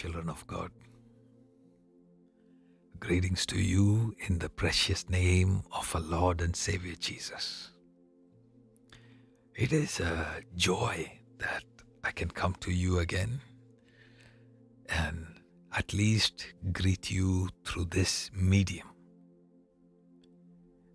children 0.00 0.30
of 0.30 0.46
God. 0.46 0.70
Greetings 3.00 3.44
to 3.44 3.60
you 3.60 4.14
in 4.28 4.38
the 4.38 4.48
precious 4.48 5.10
name 5.10 5.62
of 5.72 5.94
our 5.94 6.00
Lord 6.00 6.40
and 6.40 6.56
Savior 6.56 6.94
Jesus. 6.98 7.72
It 9.54 9.74
is 9.74 10.00
a 10.00 10.40
joy 10.56 11.12
that 11.36 11.64
I 12.02 12.12
can 12.12 12.30
come 12.30 12.54
to 12.60 12.70
you 12.70 13.00
again 13.00 13.42
and 14.88 15.26
at 15.76 15.92
least 15.92 16.46
greet 16.72 17.10
you 17.10 17.50
through 17.66 17.88
this 17.90 18.30
medium. 18.34 18.88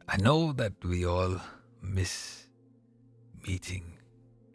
I 0.10 0.18
know 0.18 0.52
that 0.54 0.74
we 0.84 1.06
all 1.06 1.40
miss 1.80 2.48
meeting 3.48 4.00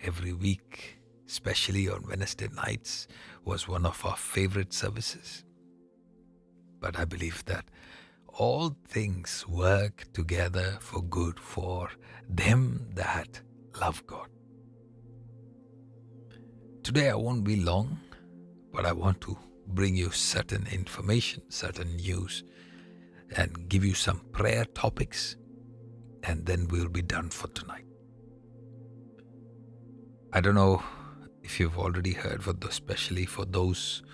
every 0.02 0.32
week, 0.32 0.98
especially 1.30 1.88
on 1.88 2.04
Wednesday 2.08 2.48
nights, 2.56 3.06
was 3.44 3.68
one 3.68 3.86
of 3.86 4.04
our 4.04 4.16
favorite 4.16 4.72
services. 4.72 5.44
But 6.80 6.98
I 6.98 7.04
believe 7.04 7.44
that 7.44 7.66
all 8.26 8.76
things 8.88 9.46
work 9.46 10.12
together 10.12 10.78
for 10.80 11.02
good 11.02 11.38
for 11.38 11.88
them 12.28 12.84
that 12.94 13.40
love 13.80 14.04
God. 14.08 14.28
Today 16.82 17.10
I 17.10 17.14
won't 17.14 17.44
be 17.44 17.56
long, 17.56 17.98
but 18.72 18.84
I 18.84 18.92
want 18.92 19.20
to 19.22 19.38
bring 19.68 19.94
you 19.94 20.10
certain 20.10 20.66
information, 20.72 21.42
certain 21.48 21.94
news, 21.96 22.42
and 23.36 23.68
give 23.68 23.84
you 23.84 23.94
some 23.94 24.20
prayer 24.32 24.64
topics, 24.64 25.36
and 26.24 26.44
then 26.44 26.66
we'll 26.68 26.88
be 26.88 27.02
done 27.02 27.30
for 27.30 27.46
tonight. 27.48 27.84
I 30.32 30.40
don't 30.40 30.56
know 30.56 30.82
if 31.50 31.58
you've 31.58 31.78
already 31.78 32.12
heard, 32.12 32.44
for 32.44 32.54
especially 32.68 33.26
for 33.26 33.44
those 33.44 34.04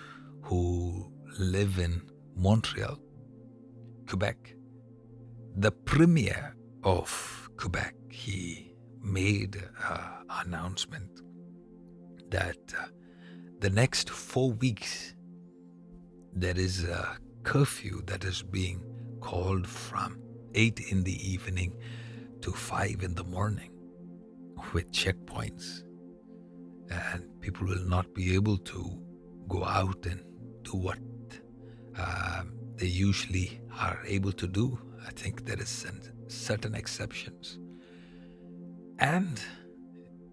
who 0.41 1.11
live 1.37 1.77
in 1.77 2.01
Montreal, 2.35 2.97
Quebec, 4.07 4.55
the 5.55 5.71
premier 5.71 6.55
of 6.83 7.47
Quebec, 7.55 7.93
he 8.09 8.73
made 9.03 9.55
an 9.87 9.99
announcement 10.47 11.21
that 12.31 12.57
uh, 12.75 12.85
the 13.59 13.69
next 13.69 14.09
four 14.09 14.51
weeks 14.53 15.13
there 16.33 16.57
is 16.57 16.85
a 16.85 17.19
curfew 17.43 18.01
that 18.07 18.23
is 18.23 18.41
being 18.41 18.81
called 19.21 19.67
from 19.67 20.19
8 20.55 20.79
in 20.89 21.03
the 21.03 21.31
evening 21.31 21.75
to 22.41 22.51
5 22.51 23.03
in 23.03 23.13
the 23.13 23.23
morning 23.23 23.69
with 24.73 24.91
checkpoints 24.91 25.83
and 26.89 27.23
people 27.41 27.67
will 27.67 27.87
not 27.87 28.13
be 28.13 28.33
able 28.35 28.57
to 28.57 28.99
go 29.47 29.63
out 29.63 30.05
and 30.05 30.23
do 30.63 30.77
what 30.77 30.99
uh, 31.97 32.43
they 32.75 32.85
usually 32.85 33.59
are 33.79 33.99
able 34.05 34.31
to 34.31 34.47
do. 34.47 34.79
I 35.05 35.11
think 35.11 35.45
there 35.45 35.59
is 35.59 35.85
certain 36.27 36.75
exceptions. 36.75 37.59
And 38.99 39.41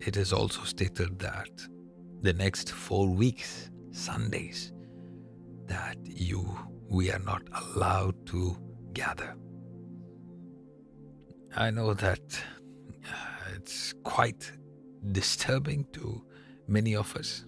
it 0.00 0.16
is 0.16 0.32
also 0.32 0.62
stated 0.64 1.19
that 1.20 1.50
the 2.22 2.32
next 2.32 2.71
four 2.71 3.09
weeks, 3.09 3.71
Sundays, 3.92 4.72
that 5.66 5.97
you 6.04 6.56
we 6.88 7.10
are 7.10 7.21
not 7.21 7.42
allowed 7.53 8.26
to 8.26 8.56
gather. 8.92 9.34
I 11.56 11.71
know 11.71 11.94
that 11.94 12.21
uh, 13.06 13.54
it's 13.56 13.94
quite 14.03 14.50
disturbing 15.12 15.86
to 15.92 16.22
many 16.66 16.94
of 16.97 17.14
us 17.16 17.44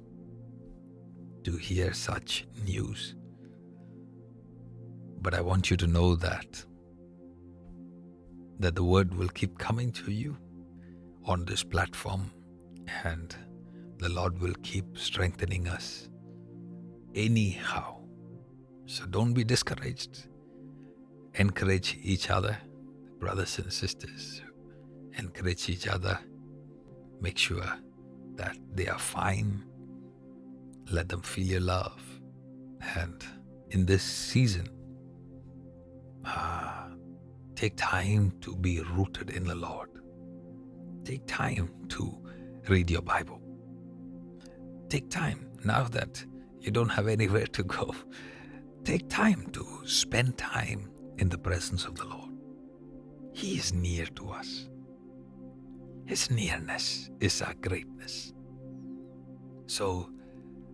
to 1.45 1.57
hear 1.57 1.93
such 1.93 2.47
news. 2.65 3.15
But 5.23 5.35
I 5.35 5.41
want 5.41 5.71
you 5.71 5.77
to 5.79 5.87
know 5.87 6.17
that 6.17 6.65
that 8.59 8.75
the 8.75 8.85
word 8.85 9.15
will 9.15 9.29
keep 9.29 9.59
coming 9.59 9.93
to 9.93 10.11
you 10.11 10.37
on 11.25 11.45
this 11.45 11.63
platform 11.63 12.31
and 13.05 13.37
the 13.99 14.09
Lord 14.09 14.41
will 14.41 14.55
keep 14.63 14.97
strengthening 14.97 15.69
us 15.69 16.09
anyhow. 17.15 17.97
So 18.87 19.05
don't 19.07 19.35
be 19.35 19.45
discouraged. 19.45 20.29
Encourage 21.35 21.99
each 22.03 22.31
other, 22.31 22.57
brothers 23.19 23.59
and 23.59 23.73
sisters. 23.73 24.43
Encourage 25.19 25.69
each 25.69 25.87
other. 25.87 26.19
Make 27.21 27.37
sure 27.37 27.67
that 28.37 28.57
they 28.75 28.87
are 28.87 28.99
fine. 28.99 29.65
Let 30.91 31.09
them 31.09 31.23
feel 31.23 31.47
your 31.47 31.61
love. 31.61 32.03
And 32.95 33.25
in 33.71 33.87
this 33.87 34.03
season, 34.03 34.69
uh, 36.25 36.89
take 37.55 37.75
time 37.77 38.33
to 38.43 38.55
be 38.55 38.81
rooted 38.81 39.31
in 39.31 39.45
the 39.45 39.55
Lord. 39.55 39.89
Take 41.05 41.27
time 41.27 41.71
to 41.91 42.19
read 42.69 42.91
your 42.91 43.03
Bible. 43.03 43.41
Take 44.89 45.11
time 45.11 45.49
now 45.65 45.85
that 45.85 46.25
you 46.61 46.71
don't 46.71 46.89
have 46.89 47.09
anywhere 47.09 47.47
to 47.47 47.63
go. 47.65 47.95
Take 48.85 49.09
time 49.09 49.49
to 49.53 49.65
spend 49.85 50.39
time 50.39 50.91
in 51.19 51.29
the 51.29 51.39
presence 51.39 51.85
of 51.85 51.97
the 51.97 52.05
Lord. 52.05 52.31
He 53.33 53.57
is 53.57 53.73
near 53.73 54.07
to 54.07 54.31
us. 54.31 54.69
His 56.07 56.31
nearness 56.31 57.11
is 57.21 57.43
our 57.43 57.55
greatness. 57.55 58.33
So, 59.67 60.09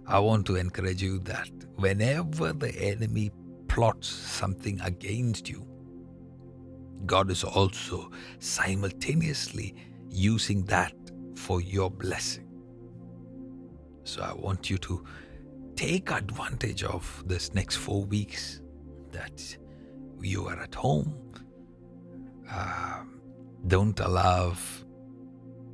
I 0.06 0.19
want 0.19 0.47
to 0.47 0.56
encourage 0.56 1.03
you 1.03 1.20
that 1.20 1.48
whenever 1.76 2.53
the 2.53 2.75
enemy 2.76 3.31
plots 3.66 4.09
something 4.09 4.78
against 4.82 5.48
you, 5.48 5.66
God 7.06 7.31
is 7.31 7.44
also 7.44 8.10
simultaneously 8.38 9.75
using 10.10 10.65
that 10.66 10.94
for 11.34 11.62
your 11.62 11.91
blessing. 11.91 12.47
So, 14.04 14.22
I 14.22 14.34
want 14.34 14.69
you 14.69 14.76
to 14.78 15.03
take 15.76 16.10
advantage 16.10 16.84
of 16.84 17.25
this 17.26 17.54
next 17.54 17.76
four 17.76 18.04
weeks 18.04 18.60
that 19.12 19.56
you 20.20 20.47
are 20.49 20.60
at 20.60 20.75
home. 20.75 21.14
Uh, 22.50 23.04
don't 23.66 23.99
allow 24.00 24.54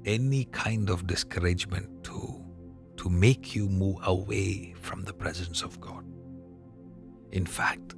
any 0.08 0.46
kind 0.46 0.88
of 0.88 1.06
discouragement 1.06 2.02
to, 2.02 2.42
to 2.96 3.10
make 3.10 3.54
you 3.54 3.68
move 3.68 3.98
away 4.04 4.74
from 4.80 5.04
the 5.04 5.12
presence 5.12 5.62
of 5.62 5.78
God. 5.80 6.02
In 7.32 7.44
fact, 7.44 7.94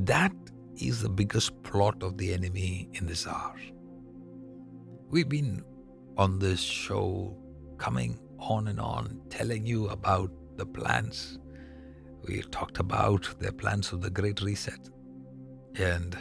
that 0.00 0.34
is 0.76 1.00
the 1.00 1.08
biggest 1.08 1.62
plot 1.62 2.02
of 2.02 2.18
the 2.18 2.34
enemy 2.34 2.90
in 2.92 3.06
this 3.06 3.26
hour. 3.26 3.56
We've 5.08 5.28
been 5.28 5.64
on 6.18 6.38
this 6.38 6.60
show 6.60 7.34
coming 7.78 8.18
on 8.38 8.68
and 8.68 8.78
on 8.78 9.22
telling 9.30 9.64
you 9.64 9.88
about 9.88 10.30
the 10.56 10.66
plans. 10.66 11.38
We 12.28 12.42
talked 12.42 12.80
about 12.80 13.34
the 13.38 13.50
plans 13.50 13.92
of 13.92 14.02
the 14.02 14.10
Great 14.10 14.42
Reset. 14.42 14.90
And, 15.76 16.18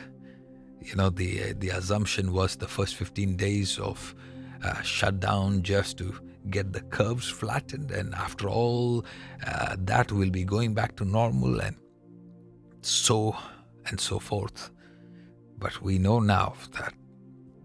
you 0.79 0.95
know, 0.95 1.09
the, 1.09 1.53
the 1.53 1.69
assumption 1.69 2.31
was 2.31 2.55
the 2.55 2.67
first 2.69 2.95
15 2.95 3.35
days 3.35 3.77
of 3.79 4.15
uh, 4.63 4.81
shutdown 4.81 5.61
just 5.61 5.97
to 5.97 6.13
get 6.49 6.73
the 6.73 6.81
curves 6.81 7.29
flattened. 7.29 7.91
And 7.91 8.13
after 8.15 8.47
all, 8.49 9.05
uh, 9.45 9.75
that 9.79 10.11
will 10.11 10.29
be 10.29 10.43
going 10.43 10.73
back 10.73 10.95
to 10.97 11.05
normal 11.05 11.59
and 11.61 11.75
so 12.81 13.35
and 13.87 13.99
so 13.99 14.19
forth. 14.19 14.71
But 15.57 15.81
we 15.81 15.97
know 15.97 16.19
now 16.19 16.55
that 16.73 16.93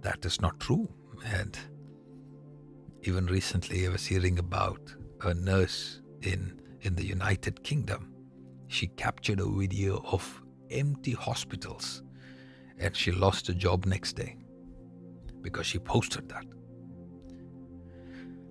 that 0.02 0.24
is 0.24 0.40
not 0.40 0.60
true. 0.60 0.88
And 1.24 1.58
even 3.02 3.26
recently, 3.26 3.86
I 3.86 3.90
was 3.90 4.06
hearing 4.06 4.38
about 4.38 4.94
a 5.22 5.34
nurse 5.34 6.00
in 6.22 6.60
in 6.82 6.94
the 6.94 7.04
United 7.04 7.62
Kingdom. 7.62 8.14
She 8.68 8.86
captured 8.86 9.40
a 9.40 9.46
video 9.46 10.02
of 10.04 10.42
empty 10.70 11.12
hospitals 11.12 12.02
and 12.78 12.96
she 12.96 13.12
lost 13.12 13.46
her 13.48 13.52
job 13.52 13.84
next 13.84 14.14
day 14.14 14.36
because 15.42 15.66
she 15.66 15.78
posted 15.78 16.28
that. 16.28 16.46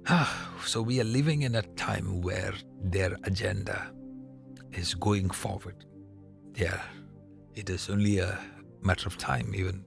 so 0.66 0.82
we 0.82 1.00
are 1.00 1.06
living 1.06 1.44
in 1.44 1.56
a 1.56 1.62
time 1.62 2.22
where 2.22 2.54
their 2.84 3.16
agenda 3.24 3.92
is 4.72 4.94
going 4.96 5.30
forward. 5.30 5.86
Yeah, 6.56 6.82
it 7.56 7.70
is 7.70 7.90
only 7.90 8.20
a 8.20 8.40
matter 8.82 9.08
of 9.08 9.18
time. 9.18 9.54
Even 9.54 9.86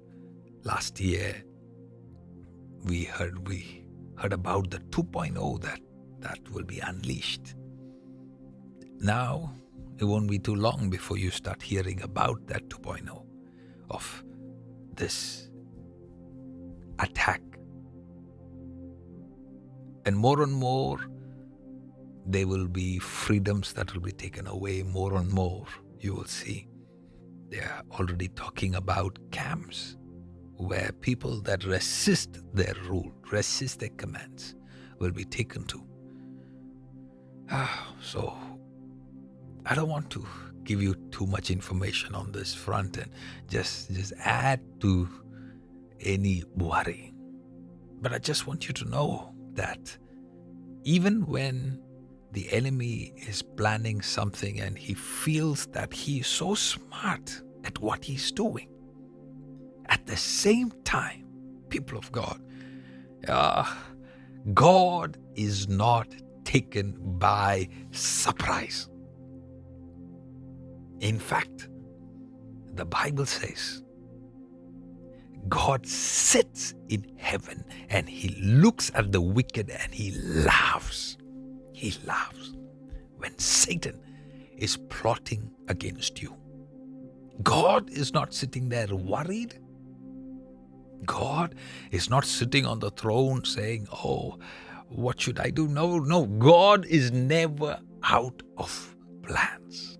last 0.65 1.01
year, 1.01 1.43
we 2.85 3.05
heard 3.05 3.49
we 3.49 3.85
heard 4.17 4.33
about 4.33 4.71
the 4.71 4.79
2.0 4.79 5.61
that 5.63 5.81
that 6.21 6.39
will 6.51 6.65
be 6.65 6.79
unleashed. 6.79 7.55
Now, 8.99 9.53
it 9.99 10.05
won't 10.05 10.31
be 10.31 10.39
too 10.39 10.55
long 10.55 10.89
before 10.89 11.19
you 11.19 11.31
start 11.31 11.61
hearing 11.63 12.03
about 12.03 12.47
that 12.47 12.69
2.0 12.69 13.25
of 13.91 14.25
this 14.95 15.51
attack. 17.01 17.43
And 20.05 20.17
more 20.17 20.43
and 20.43 20.53
more, 20.53 20.99
there 22.27 22.47
will 22.47 22.69
be 22.69 22.99
freedoms 22.99 23.73
that 23.75 23.93
will 23.95 24.01
be 24.01 24.13
taken 24.13 24.47
away 24.47 24.83
more 24.83 25.17
and 25.17 25.31
more. 25.31 25.67
You 26.01 26.15
will 26.15 26.25
see. 26.25 26.69
They 27.49 27.59
are 27.59 27.83
already 27.93 28.29
talking 28.29 28.75
about 28.75 29.19
camps 29.31 29.97
where 30.57 30.91
people 31.01 31.41
that 31.43 31.65
resist 31.65 32.41
their 32.55 32.75
rule, 32.89 33.13
resist 33.31 33.81
their 33.81 33.91
commands, 33.91 34.55
will 34.99 35.11
be 35.11 35.25
taken 35.25 35.65
to. 35.67 35.85
Ah, 37.51 37.95
so 38.01 38.35
I 39.67 39.75
don't 39.75 39.89
want 39.89 40.11
to 40.11 40.27
give 40.65 40.81
you 40.81 40.95
too 41.11 41.27
much 41.27 41.51
information 41.51 42.15
on 42.15 42.33
this 42.33 42.55
front 42.55 42.97
and 42.97 43.11
just 43.49 43.93
just 43.93 44.13
add 44.19 44.61
to 44.81 45.09
any 46.01 46.45
worry. 46.57 47.13
But 48.01 48.13
I 48.13 48.19
just 48.19 48.47
want 48.47 48.67
you 48.69 48.75
to 48.75 48.85
know 48.89 49.32
that 49.55 49.97
even 50.85 51.27
when 51.27 51.81
the 52.33 52.51
enemy 52.53 53.13
is 53.17 53.43
planning 53.43 54.01
something 54.01 54.61
and 54.61 54.79
he 54.79 54.95
feels 54.95 55.67
that 55.67 55.93
he 55.93 56.21
is 56.21 56.27
so 56.27 56.55
smart 56.55 57.43
at 57.65 57.79
what 57.81 58.05
he's 58.05 58.33
doing, 58.33 58.69
at 59.87 60.07
the 60.07 60.17
same 60.17 60.73
time, 60.85 61.25
people 61.69 61.99
of 61.99 62.11
God, 62.11 62.41
uh, 63.29 63.71
God 64.55 65.19
is 65.35 65.69
not 65.69 66.09
taken 66.45 66.97
by 67.19 67.69
surprise. 67.91 68.89
In 71.01 71.19
fact, 71.19 71.69
the 72.75 72.85
Bible 72.85 73.27
says 73.27 73.83
God 75.49 75.87
sits 75.87 76.75
in 76.89 77.13
heaven 77.17 77.65
and 77.89 78.09
he 78.09 78.29
looks 78.41 78.91
at 78.95 79.13
the 79.13 79.21
wicked 79.21 79.71
and 79.71 79.93
he 79.93 80.13
laughs. 80.21 81.17
He 81.73 81.95
laughs 82.07 82.53
when 83.17 83.39
Satan 83.39 84.01
is 84.57 84.77
plotting 84.77 85.51
against 85.69 86.23
you. 86.23 86.35
God 87.43 87.91
is 87.91 88.13
not 88.13 88.33
sitting 88.35 88.69
there 88.69 88.95
worried. 88.95 89.59
God 91.05 91.57
is 91.91 92.09
not 92.09 92.25
sitting 92.25 92.65
on 92.65 92.79
the 92.79 92.91
throne 92.91 93.45
saying, 93.45 93.89
Oh, 93.93 94.39
what 94.89 95.21
should 95.21 95.41
I 95.41 95.51
do? 95.51 95.67
No, 95.67 95.99
no. 95.99 96.27
God 96.27 96.87
is 96.87 97.11
never 97.11 97.81
out 98.05 98.43
of 98.57 98.97
plans. 99.23 99.99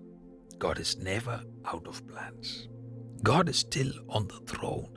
God 0.59 0.79
is 0.79 0.97
never 0.97 1.41
out 1.65 1.87
of 1.87 2.07
plans. 2.07 2.69
God 3.23 3.49
is 3.49 3.57
still 3.57 3.91
on 4.07 4.27
the 4.27 4.39
throne 4.45 4.87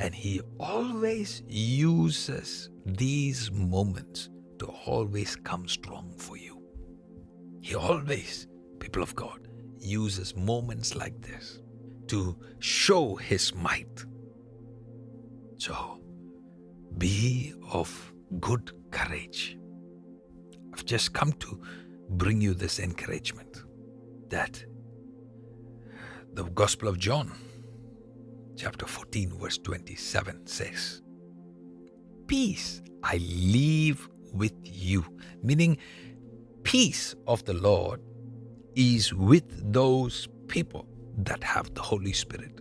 and 0.00 0.14
He 0.14 0.40
always 0.58 1.42
uses 1.46 2.70
these 2.86 3.52
moments 3.52 4.30
to 4.58 4.66
always 4.86 5.36
come 5.36 5.68
strong 5.68 6.12
for 6.16 6.36
you. 6.36 6.62
He 7.60 7.74
always, 7.74 8.48
people 8.78 9.02
of 9.02 9.14
God, 9.14 9.46
uses 9.78 10.34
moments 10.34 10.96
like 10.96 11.20
this 11.20 11.60
to 12.08 12.36
show 12.58 13.14
His 13.14 13.54
might. 13.54 14.04
So 15.58 16.00
be 16.96 17.52
of 17.70 18.12
good 18.40 18.72
courage. 18.90 19.58
I've 20.72 20.86
just 20.86 21.12
come 21.12 21.32
to 21.34 21.62
bring 22.08 22.40
you 22.40 22.54
this 22.54 22.80
encouragement 22.80 23.64
that 24.30 24.64
the 26.32 26.44
Gospel 26.44 26.88
of 26.88 26.98
John, 26.98 27.32
chapter 28.60 28.86
14, 28.86 29.38
verse 29.38 29.56
27 29.56 30.46
says, 30.46 31.00
Peace 32.26 32.82
I 33.02 33.16
leave 33.16 34.06
with 34.34 34.52
you, 34.62 35.02
meaning 35.42 35.78
peace 36.62 37.14
of 37.26 37.42
the 37.46 37.54
Lord 37.54 38.02
is 38.74 39.14
with 39.14 39.72
those 39.72 40.28
people 40.46 40.86
that 41.16 41.42
have 41.42 41.72
the 41.72 41.80
Holy 41.80 42.12
Spirit. 42.12 42.60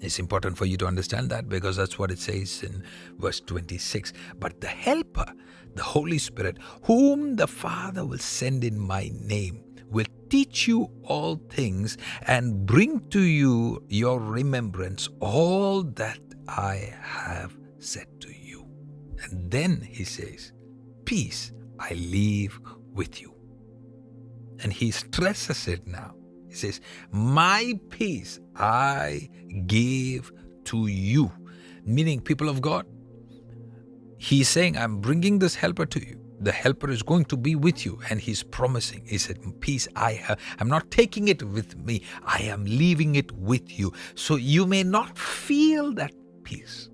It's 0.00 0.18
important 0.18 0.58
for 0.58 0.66
you 0.66 0.76
to 0.78 0.86
understand 0.86 1.30
that 1.30 1.48
because 1.48 1.76
that's 1.76 1.96
what 1.96 2.10
it 2.10 2.18
says 2.18 2.64
in 2.64 2.82
verse 3.18 3.40
26. 3.40 4.12
But 4.40 4.60
the 4.60 4.66
Helper, 4.66 5.32
the 5.76 5.84
Holy 5.84 6.18
Spirit, 6.18 6.58
whom 6.82 7.36
the 7.36 7.46
Father 7.46 8.04
will 8.04 8.18
send 8.18 8.64
in 8.64 8.80
my 8.80 9.12
name, 9.14 9.62
will 9.90 10.06
teach 10.28 10.66
you 10.66 10.90
all 11.04 11.36
things 11.48 11.96
and 12.26 12.66
bring 12.66 13.00
to 13.10 13.20
you 13.20 13.82
your 13.88 14.20
remembrance 14.20 15.08
all 15.20 15.82
that 15.82 16.18
I 16.48 16.94
have 17.00 17.56
said 17.78 18.06
to 18.20 18.32
you. 18.32 18.66
And 19.22 19.50
then 19.50 19.80
he 19.80 20.04
says, 20.04 20.52
Peace 21.04 21.52
I 21.78 21.94
leave 21.94 22.58
with 22.92 23.20
you. 23.20 23.34
And 24.62 24.72
he 24.72 24.90
stresses 24.90 25.68
it 25.68 25.86
now. 25.86 26.14
He 26.48 26.54
says, 26.54 26.80
My 27.10 27.78
peace 27.90 28.40
I 28.56 29.28
give 29.66 30.32
to 30.64 30.86
you. 30.86 31.30
Meaning, 31.84 32.20
people 32.20 32.48
of 32.48 32.60
God, 32.60 32.86
he's 34.18 34.48
saying, 34.48 34.76
I'm 34.76 35.00
bringing 35.00 35.38
this 35.38 35.54
helper 35.54 35.86
to 35.86 36.00
you. 36.04 36.25
The 36.40 36.52
helper 36.52 36.90
is 36.90 37.02
going 37.02 37.24
to 37.26 37.36
be 37.36 37.54
with 37.54 37.86
you, 37.86 37.98
and 38.10 38.20
he's 38.20 38.42
promising. 38.42 39.04
He 39.06 39.18
said, 39.18 39.38
Peace 39.60 39.88
I 39.96 40.12
have. 40.12 40.38
I'm 40.58 40.68
not 40.68 40.90
taking 40.90 41.28
it 41.28 41.42
with 41.42 41.76
me, 41.78 42.02
I 42.24 42.42
am 42.42 42.64
leaving 42.64 43.16
it 43.16 43.32
with 43.32 43.78
you. 43.78 43.92
So 44.14 44.36
you 44.36 44.66
may 44.66 44.82
not 44.82 45.16
feel 45.16 45.92
that 45.94 46.12
peace, 46.44 46.90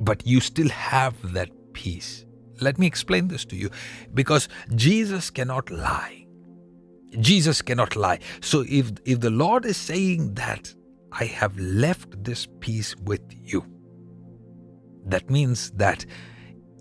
but 0.00 0.26
you 0.26 0.40
still 0.40 0.68
have 0.68 1.32
that 1.34 1.50
peace. 1.72 2.24
Let 2.60 2.78
me 2.78 2.86
explain 2.86 3.28
this 3.28 3.44
to 3.46 3.56
you 3.56 3.70
because 4.14 4.48
Jesus 4.74 5.30
cannot 5.30 5.70
lie. 5.70 6.26
Jesus 7.20 7.60
cannot 7.60 7.96
lie. 7.96 8.20
So 8.40 8.64
if 8.68 8.92
if 9.04 9.20
the 9.20 9.30
Lord 9.30 9.66
is 9.66 9.76
saying 9.76 10.34
that 10.34 10.74
I 11.12 11.24
have 11.24 11.58
left 11.58 12.24
this 12.24 12.46
peace 12.60 12.96
with 12.96 13.22
you, 13.32 13.64
that 15.06 15.28
means 15.28 15.70
that 15.72 16.06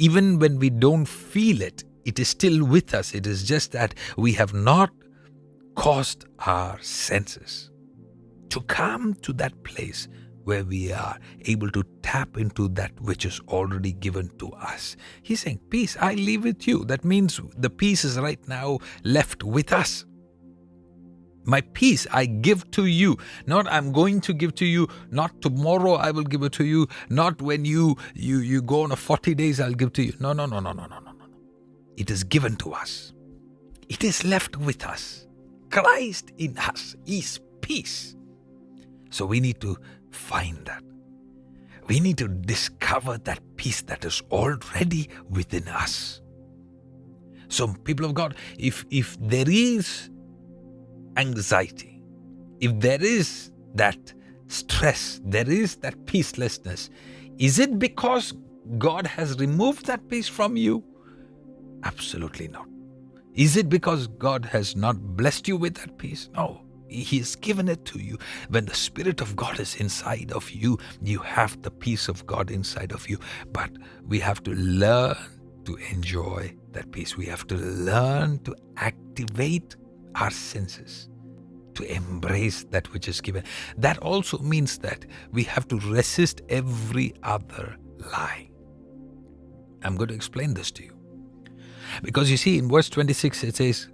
even 0.02 0.40
when 0.40 0.58
we 0.58 0.72
don't 0.72 1.06
feel 1.06 1.62
it, 1.62 1.84
it 2.06 2.18
is 2.18 2.28
still 2.28 2.66
with 2.66 2.96
us. 2.96 3.14
It 3.14 3.28
is 3.28 3.44
just 3.44 3.72
that 3.74 3.94
we 4.18 4.34
have 4.34 4.52
not 4.52 4.90
caused 5.76 6.26
our 6.40 6.82
senses 6.82 7.70
to 8.50 8.62
come 8.62 9.14
to 9.22 9.32
that 9.34 9.64
place 9.64 10.08
where 10.44 10.64
we 10.64 10.92
are 10.92 11.20
able 11.46 11.70
to 11.70 11.84
tap 12.02 12.36
into 12.38 12.68
that 12.70 13.00
which 13.00 13.26
is 13.26 13.40
already 13.48 13.92
given 13.92 14.28
to 14.40 14.52
us. 14.54 14.96
He's 15.22 15.42
saying, 15.42 15.60
Peace, 15.70 15.96
I 16.00 16.16
leave 16.16 16.46
with 16.46 16.68
you. 16.68 16.84
That 16.86 17.06
means 17.06 17.40
the 17.56 17.70
peace 17.70 18.04
is 18.04 18.18
right 18.18 18.46
now 18.48 18.80
left 19.04 19.44
with 19.44 19.72
us. 19.72 20.06
My 21.44 21.62
peace 21.62 22.06
I 22.12 22.26
give 22.26 22.70
to 22.72 22.86
you. 22.86 23.18
Not 23.46 23.68
I'm 23.72 23.92
going 23.92 24.22
to 24.22 24.34
give 24.34 24.56
to 24.56 24.66
you. 24.66 24.88
Not 25.10 25.42
tomorrow 25.42 25.94
I 25.94 26.12
will 26.12 26.24
give 26.24 26.44
it 26.44 26.52
to 26.54 26.66
you. 26.66 26.88
Not 27.10 27.42
when 27.42 27.66
you 27.66 27.98
you 28.14 28.40
you 28.40 28.62
go 28.62 28.84
on 28.84 28.92
a 28.92 28.96
40 28.96 29.36
days 29.36 29.60
I'll 29.60 29.74
give 29.74 29.94
to 29.94 30.04
you. 30.04 30.14
No, 30.20 30.34
no, 30.34 30.46
no, 30.46 30.60
no, 30.60 30.72
no, 30.74 30.86
no, 30.86 31.00
no, 31.00 31.12
no. 31.12 31.26
It 31.98 32.12
is 32.12 32.24
given 32.24 32.56
to 32.58 32.74
us. 32.74 33.14
It 33.90 34.04
is 34.04 34.24
left 34.24 34.58
with 34.58 34.86
us. 34.86 35.28
Christ 35.70 36.32
in 36.38 36.58
us 36.58 36.96
is 37.06 37.40
peace. 37.62 38.16
So 39.10 39.26
we 39.26 39.40
need 39.40 39.60
to 39.62 39.78
find 40.12 40.66
that. 40.66 40.84
We 41.88 42.00
need 42.00 42.18
to 42.20 42.28
discover 42.28 43.18
that 43.20 43.40
peace 43.58 43.82
that 43.84 44.06
is 44.06 44.22
already 44.32 45.10
within 45.30 45.68
us. 45.68 46.22
So, 47.50 47.68
people 47.68 48.06
of 48.06 48.14
God, 48.14 48.36
if 48.58 48.86
if 48.90 49.18
there 49.20 49.50
is 49.50 50.10
anxiety, 51.18 52.02
if 52.60 52.80
there 52.80 53.02
is 53.02 53.52
that 53.76 54.14
stress, 54.48 55.22
there 55.26 55.50
is 55.50 55.78
that 55.78 55.98
peacelessness, 56.06 56.90
is 57.38 57.60
it 57.60 57.80
because 57.80 58.34
God 58.78 59.08
has 59.08 59.38
removed 59.40 59.86
that 59.88 60.08
peace 60.08 60.28
from 60.28 60.56
you? 60.56 60.84
Absolutely 61.84 62.48
not. 62.48 62.68
Is 63.34 63.56
it 63.56 63.70
because 63.70 64.08
God 64.08 64.46
has 64.46 64.76
not 64.76 65.00
blessed 65.16 65.48
you 65.48 65.58
with 65.58 65.76
that 65.76 65.98
peace? 65.98 66.30
No. 66.36 66.62
He 66.90 67.20
has 67.20 67.38
given 67.38 67.70
it 67.70 67.86
to 67.86 68.00
you. 68.00 68.18
When 68.50 68.66
the 68.66 68.76
Spirit 68.76 69.22
of 69.22 69.38
God 69.38 69.62
is 69.62 69.76
inside 69.76 70.34
of 70.34 70.52
you, 70.52 70.78
you 71.02 71.20
have 71.20 71.62
the 71.62 71.72
peace 71.72 72.10
of 72.10 72.26
God 72.26 72.52
inside 72.52 72.92
of 72.92 73.10
you. 73.10 73.18
But 73.54 73.72
we 74.06 74.20
have 74.20 74.44
to 74.44 74.52
learn 74.52 75.16
to 75.64 75.78
enjoy 75.90 76.54
that 76.74 76.92
peace. 76.92 77.16
We 77.16 77.28
have 77.28 77.48
to 77.48 77.56
learn 77.56 78.40
to 78.40 78.54
activate 78.76 79.78
our 80.16 80.32
senses 80.32 81.10
to 81.76 81.84
embrace 81.84 82.66
that 82.66 82.92
which 82.94 83.08
is 83.08 83.22
given. 83.22 83.44
That 83.78 83.98
also 84.00 84.38
means 84.40 84.78
that 84.80 85.06
we 85.32 85.44
have 85.44 85.68
to 85.70 85.80
resist 85.80 86.42
every 86.50 87.14
other 87.24 87.78
lie. 88.12 88.50
I'm 89.84 89.96
going 89.96 90.10
to 90.10 90.16
explain 90.16 90.54
this 90.54 90.72
to 90.72 90.84
you. 90.84 90.98
Because 92.04 92.30
you 92.30 92.38
see, 92.38 92.58
in 92.58 92.70
verse 92.70 92.90
26, 92.90 93.44
it 93.44 93.56
says, 93.56 93.90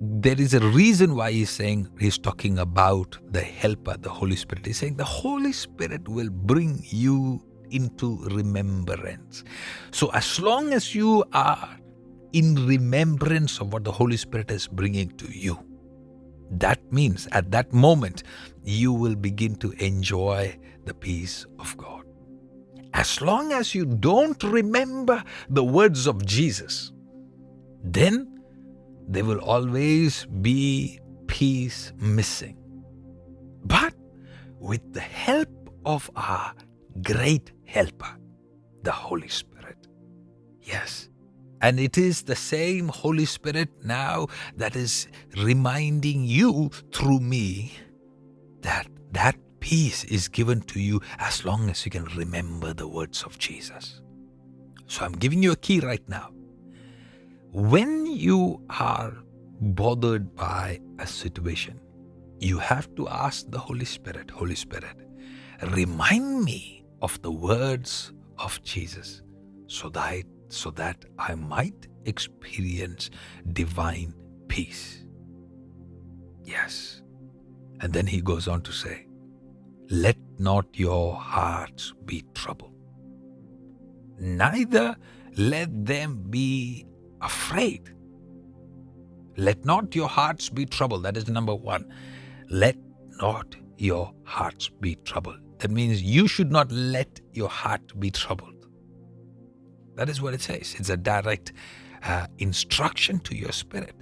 there 0.00 0.40
is 0.40 0.54
a 0.54 0.60
reason 0.60 1.14
why 1.14 1.30
he's 1.32 1.50
saying 1.50 1.88
he's 1.98 2.18
talking 2.18 2.58
about 2.58 3.16
the 3.30 3.40
helper, 3.40 3.96
the 3.96 4.10
Holy 4.10 4.36
Spirit. 4.36 4.66
He's 4.66 4.78
saying 4.78 4.96
the 4.96 5.04
Holy 5.04 5.52
Spirit 5.52 6.08
will 6.08 6.30
bring 6.30 6.82
you 6.84 7.42
into 7.70 8.18
remembrance. 8.30 9.44
So, 9.92 10.08
as 10.08 10.40
long 10.40 10.72
as 10.72 10.94
you 10.94 11.24
are 11.32 11.76
in 12.34 12.66
remembrance 12.66 13.60
of 13.60 13.72
what 13.72 13.84
the 13.84 13.92
Holy 13.92 14.16
Spirit 14.16 14.50
is 14.50 14.66
bringing 14.66 15.08
to 15.16 15.30
you. 15.30 15.56
That 16.50 16.92
means 16.92 17.28
at 17.30 17.50
that 17.52 17.72
moment, 17.72 18.24
you 18.64 18.92
will 18.92 19.14
begin 19.14 19.54
to 19.56 19.70
enjoy 19.82 20.58
the 20.84 20.94
peace 20.94 21.46
of 21.58 21.76
God. 21.76 22.04
As 22.92 23.20
long 23.20 23.52
as 23.52 23.74
you 23.74 23.86
don't 23.86 24.42
remember 24.42 25.22
the 25.48 25.64
words 25.64 26.06
of 26.06 26.26
Jesus, 26.26 26.92
then 27.82 28.42
there 29.08 29.24
will 29.24 29.40
always 29.40 30.26
be 30.26 31.00
peace 31.28 31.92
missing. 31.98 32.58
But 33.64 33.94
with 34.58 34.92
the 34.92 35.00
help 35.00 35.48
of 35.86 36.10
our 36.16 36.52
great 37.02 37.52
helper, 37.64 38.18
the 38.82 38.92
Holy 38.92 39.28
Spirit. 39.28 39.86
Yes. 40.60 41.08
And 41.64 41.80
it 41.80 41.96
is 41.96 42.24
the 42.24 42.36
same 42.36 42.88
Holy 42.88 43.24
Spirit 43.24 43.70
now 43.82 44.26
that 44.54 44.76
is 44.76 45.08
reminding 45.38 46.24
you 46.24 46.70
through 46.92 47.20
me 47.20 47.72
that 48.60 48.86
that 49.12 49.34
peace 49.60 50.04
is 50.04 50.28
given 50.28 50.60
to 50.60 50.78
you 50.78 51.00
as 51.18 51.46
long 51.46 51.70
as 51.70 51.86
you 51.86 51.90
can 51.90 52.04
remember 52.16 52.74
the 52.74 52.86
words 52.86 53.22
of 53.22 53.38
Jesus. 53.38 54.02
So 54.88 55.06
I'm 55.06 55.12
giving 55.12 55.42
you 55.42 55.52
a 55.52 55.56
key 55.56 55.80
right 55.80 56.06
now. 56.06 56.32
When 57.52 58.04
you 58.04 58.60
are 58.68 59.14
bothered 59.62 60.36
by 60.36 60.80
a 60.98 61.06
situation, 61.06 61.80
you 62.40 62.58
have 62.58 62.94
to 62.96 63.08
ask 63.08 63.50
the 63.50 63.58
Holy 63.58 63.86
Spirit, 63.86 64.30
Holy 64.30 64.54
Spirit, 64.54 64.98
remind 65.70 66.44
me 66.44 66.84
of 67.00 67.22
the 67.22 67.32
words 67.32 68.12
of 68.36 68.62
Jesus 68.62 69.22
so 69.66 69.88
that, 69.88 70.24
so 70.54 70.70
that 70.72 71.04
I 71.18 71.34
might 71.34 71.88
experience 72.04 73.10
divine 73.52 74.14
peace. 74.48 75.04
Yes. 76.44 77.02
And 77.80 77.92
then 77.92 78.06
he 78.06 78.20
goes 78.20 78.48
on 78.48 78.62
to 78.62 78.72
say, 78.72 79.06
Let 79.90 80.16
not 80.38 80.66
your 80.72 81.14
hearts 81.14 81.92
be 82.04 82.24
troubled, 82.34 82.72
neither 84.18 84.96
let 85.36 85.84
them 85.84 86.24
be 86.30 86.86
afraid. 87.20 87.90
Let 89.36 89.64
not 89.64 89.94
your 89.96 90.08
hearts 90.08 90.48
be 90.48 90.64
troubled. 90.64 91.02
That 91.02 91.16
is 91.16 91.28
number 91.28 91.54
one. 91.54 91.92
Let 92.48 92.76
not 93.20 93.56
your 93.78 94.12
hearts 94.24 94.68
be 94.68 94.94
troubled. 95.04 95.38
That 95.58 95.70
means 95.70 96.02
you 96.02 96.28
should 96.28 96.52
not 96.52 96.70
let 96.70 97.20
your 97.32 97.48
heart 97.48 97.98
be 97.98 98.10
troubled. 98.10 98.53
That 99.96 100.08
is 100.08 100.20
what 100.20 100.34
it 100.34 100.40
says. 100.40 100.74
It's 100.78 100.90
a 100.90 100.96
direct 100.96 101.52
uh, 102.04 102.26
instruction 102.38 103.18
to 103.20 103.36
your 103.36 103.52
spirit. 103.52 103.94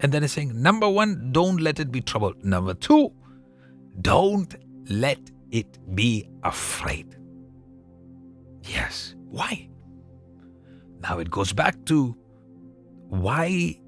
And 0.00 0.12
then 0.12 0.22
it's 0.22 0.34
saying, 0.34 0.60
number 0.60 0.88
one, 0.88 1.32
don't 1.32 1.60
let 1.60 1.80
it 1.80 1.90
be 1.90 2.00
troubled. 2.00 2.44
Number 2.44 2.74
two, 2.74 3.12
don't 4.00 4.54
let 4.88 5.18
it 5.50 5.78
be 5.94 6.28
afraid. 6.42 7.16
Yes. 8.62 9.14
Why? 9.28 9.68
Now 11.00 11.18
it 11.18 11.30
goes 11.30 11.52
back 11.52 11.84
to 11.86 12.16
why 13.08 13.78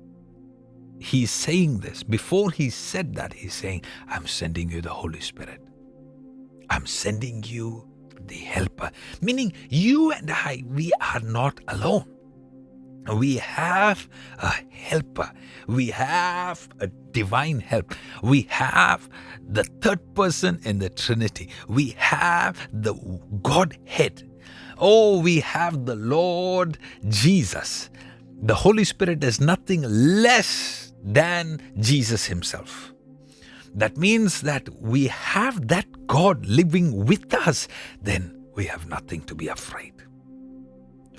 he's 0.99 1.31
saying 1.31 1.81
this. 1.81 2.03
Before 2.03 2.51
he 2.51 2.71
said 2.71 3.15
that, 3.15 3.33
he's 3.33 3.55
saying, 3.55 3.83
I'm 4.09 4.27
sending 4.27 4.71
you 4.71 4.81
the 4.81 4.91
Holy 4.91 5.21
Spirit. 5.21 5.61
I'm 6.71 6.87
sending 6.87 7.43
you 7.45 7.88
the 8.29 8.37
helper. 8.37 8.91
Meaning, 9.21 9.53
you 9.69 10.13
and 10.13 10.31
I, 10.31 10.63
we 10.67 10.93
are 11.01 11.21
not 11.21 11.61
alone. 11.69 12.07
We 13.15 13.37
have 13.37 14.09
a 14.39 14.53
helper. 14.71 15.31
We 15.67 15.89
have 15.89 16.69
a 16.81 16.89
divine 16.89 17.61
help. 17.61 17.95
We 18.23 18.43
have 18.51 19.09
the 19.49 19.65
third 19.65 20.15
person 20.15 20.61
in 20.65 20.79
the 20.79 20.91
Trinity. 20.91 21.49
We 21.69 21.95
have 21.97 22.69
the 22.73 22.95
Godhead. 23.43 24.29
Oh, 24.79 25.21
we 25.21 25.41
have 25.41 25.87
the 25.87 25.97
Lord 25.97 26.79
Jesus. 27.09 27.91
The 28.43 28.55
Holy 28.55 28.85
Spirit 28.85 29.25
is 29.25 29.41
nothing 29.41 29.83
less 29.83 30.93
than 31.03 31.61
Jesus 31.79 32.27
Himself. 32.27 32.93
That 33.75 33.97
means 33.97 34.41
that 34.43 34.69
we 34.81 35.09
have 35.09 35.69
that 35.69 35.87
God 36.07 36.47
living 36.47 37.05
with 37.05 37.33
us, 37.35 37.69
then 38.03 38.47
we 38.55 38.67
have 38.67 38.89
nothing 38.89 39.23
to 39.23 39.35
be 39.35 39.49
afraid. 39.49 39.95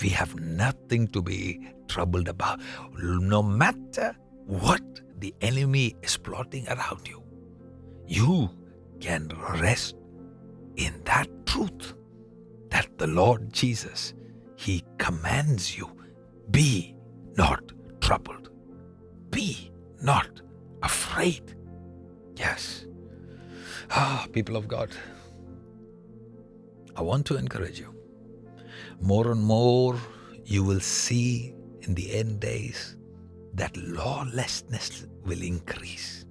We 0.01 0.09
have 0.09 0.39
nothing 0.39 1.07
to 1.09 1.21
be 1.21 1.67
troubled 1.87 2.27
about. 2.27 2.59
No 2.97 3.43
matter 3.43 4.15
what 4.45 4.81
the 5.19 5.33
enemy 5.41 5.95
is 6.01 6.17
plotting 6.17 6.67
around 6.67 7.07
you, 7.07 7.23
you 8.07 8.49
can 8.99 9.29
rest 9.59 9.95
in 10.75 11.01
that 11.05 11.27
truth 11.45 11.93
that 12.69 12.97
the 12.97 13.07
Lord 13.07 13.51
Jesus, 13.53 14.13
He 14.55 14.83
commands 14.97 15.77
you 15.77 15.89
be 16.51 16.95
not 17.37 17.71
troubled, 18.01 18.49
Ah, 24.01 24.25
people 24.31 24.55
of 24.55 24.69
God, 24.69 24.91
I 26.95 27.01
want 27.01 27.25
to 27.25 27.35
encourage 27.35 27.77
you. 27.77 27.93
More 29.01 29.29
and 29.33 29.43
more, 29.43 29.97
you 30.45 30.63
will 30.63 30.79
see 30.79 31.53
in 31.81 31.95
the 31.95 32.15
end 32.15 32.39
days 32.39 32.95
that 33.55 33.75
lawlessness 33.75 35.05
will 35.25 35.41
increase. 35.41 36.23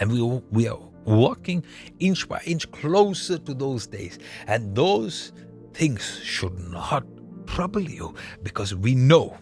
And 0.00 0.10
we, 0.10 0.22
we 0.50 0.66
are 0.66 0.80
walking 1.04 1.64
inch 2.00 2.28
by 2.28 2.42
inch 2.44 2.68
closer 2.72 3.38
to 3.38 3.54
those 3.54 3.86
days. 3.86 4.18
And 4.48 4.74
those 4.74 5.30
things 5.72 6.18
should 6.24 6.58
not 6.58 7.06
trouble 7.46 7.88
you 7.88 8.12
because 8.42 8.74
we 8.74 8.96
know 8.96 9.38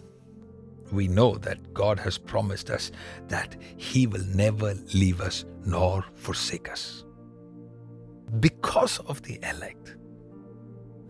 we 0.93 1.07
know 1.07 1.35
that 1.35 1.73
God 1.73 1.99
has 1.99 2.17
promised 2.17 2.69
us 2.69 2.91
that 3.27 3.55
He 3.77 4.07
will 4.07 4.25
never 4.33 4.75
leave 4.93 5.21
us 5.21 5.45
nor 5.65 6.05
forsake 6.13 6.71
us. 6.71 7.03
Because 8.39 8.99
of 8.99 9.21
the 9.23 9.39
elect, 9.43 9.95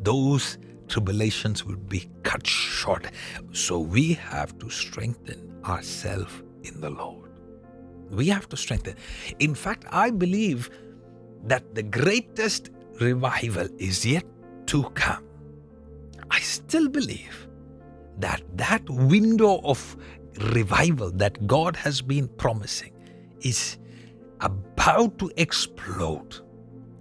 those 0.01 0.57
tribulations 0.87 1.65
will 1.65 1.77
be 1.77 2.09
cut 2.23 2.45
short. 2.45 3.07
So 3.51 3.79
we 3.79 4.13
have 4.13 4.57
to 4.59 4.69
strengthen 4.69 5.61
ourselves 5.65 6.43
in 6.63 6.81
the 6.81 6.89
Lord. 6.89 7.31
We 8.09 8.27
have 8.27 8.47
to 8.49 8.57
strengthen. 8.57 8.95
In 9.39 9.55
fact, 9.55 9.85
I 9.89 10.11
believe 10.11 10.69
that 11.45 11.73
the 11.75 11.83
greatest 11.83 12.69
revival 12.99 13.67
is 13.77 14.05
yet 14.05 14.25
to 14.67 14.83
come. 14.91 15.25
I 16.29 16.39
still 16.39 16.89
believe 16.89 17.47
that 18.20 18.41
that 18.55 18.88
window 18.89 19.60
of 19.63 19.96
revival 20.53 21.12
that 21.12 21.46
God 21.48 21.75
has 21.75 22.01
been 22.01 22.27
promising 22.27 22.93
is 23.41 23.77
about 24.41 25.17
to 25.20 25.32
explode. 25.38 26.39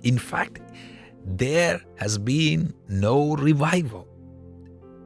In 0.03 0.19
fact, 0.19 0.61
there 1.25 1.81
has 1.97 2.19
been 2.19 2.75
no 2.89 3.37
revival 3.37 4.09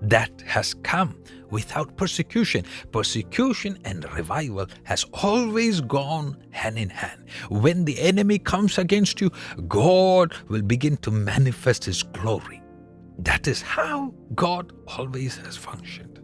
that 0.03 0.43
has 0.47 0.75
come 0.75 1.23
without 1.51 1.97
persecution. 1.97 2.65
Persecution 2.93 3.79
and 3.85 4.05
revival 4.15 4.67
has 4.85 5.05
always 5.13 5.81
gone 5.81 6.37
hand 6.51 6.79
in 6.79 6.91
hand. 6.91 7.25
When 7.49 7.85
the 7.85 7.99
enemy 8.01 8.39
comes 8.39 8.79
against 8.79 9.21
you, 9.21 9.31
God 9.69 10.35
will 10.49 10.63
begin 10.63 10.97
to 10.99 11.11
manifest 11.11 11.85
his 11.85 12.03
glory. 12.03 12.63
That 13.18 13.46
is 13.46 13.62
how 13.62 14.14
God 14.35 14.73
always 14.87 15.37
has 15.38 15.56
functioned. 15.56 16.20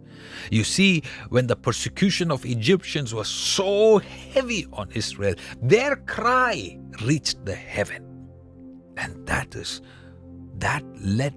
You 0.51 0.63
see, 0.63 1.03
when 1.29 1.47
the 1.47 1.55
persecution 1.55 2.31
of 2.31 2.45
Egyptians 2.45 3.13
was 3.13 3.27
so 3.27 3.99
heavy 3.99 4.67
on 4.73 4.89
Israel, 4.93 5.35
their 5.61 5.95
cry 5.95 6.77
reached 7.03 7.45
the 7.45 7.55
heaven. 7.55 8.29
And 8.97 9.25
that 9.25 9.55
is 9.55 9.81
that 10.59 10.83
led 11.01 11.35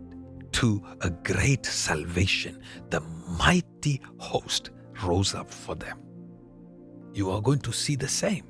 to 0.53 0.83
a 1.01 1.11
great 1.11 1.67
salvation. 1.67 2.61
The 2.91 3.01
mighty 3.01 4.01
host 4.19 4.71
rose 5.03 5.35
up 5.35 5.51
for 5.51 5.75
them. 5.75 5.99
You 7.13 7.31
are 7.31 7.41
going 7.41 7.61
to 7.61 7.73
see 7.73 7.97
the 7.97 8.09
same. 8.09 8.45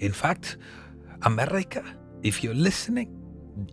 In 0.00 0.12
fact, 0.12 0.58
America, 1.22 1.82
if 2.22 2.44
you're 2.44 2.54
listening, 2.54 3.15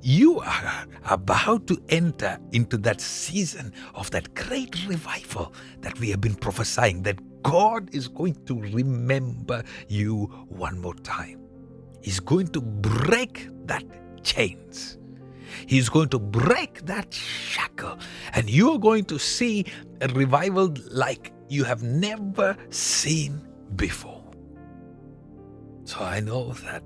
you 0.02 0.40
are 0.40 0.86
about 1.10 1.68
to 1.68 1.82
enter 1.90 2.40
into 2.52 2.78
that 2.78 3.02
season 3.02 3.74
of 3.96 4.10
that 4.12 4.34
great 4.34 4.88
revival 4.88 5.54
that 5.82 6.00
we 6.00 6.10
have 6.10 6.22
been 6.22 6.36
prophesying, 6.36 7.04
that 7.04 7.20
God 7.44 7.94
is 7.94 8.08
going 8.08 8.36
to 8.46 8.62
remember 8.62 9.64
you 9.88 10.26
one 10.48 10.80
more 10.80 10.96
time. 10.96 11.42
He's 12.02 12.20
going 12.20 12.48
to 12.50 12.62
break 12.62 13.50
that 13.66 13.84
chains. 14.24 14.98
He's 15.68 15.90
going 15.90 16.10
to 16.10 16.20
break 16.20 16.86
that 16.86 17.14
shackle, 17.14 18.00
and 18.34 18.50
you're 18.50 18.80
going 18.80 19.06
to 19.06 19.20
see 19.20 19.66
a 20.02 20.08
revival 20.08 20.74
like 20.90 21.32
you 21.48 21.64
have 21.64 21.84
never 21.84 22.58
seen 22.70 23.42
before. 23.76 24.24
So 25.86 26.00
I 26.00 26.22
know 26.22 26.54
that 26.54 26.84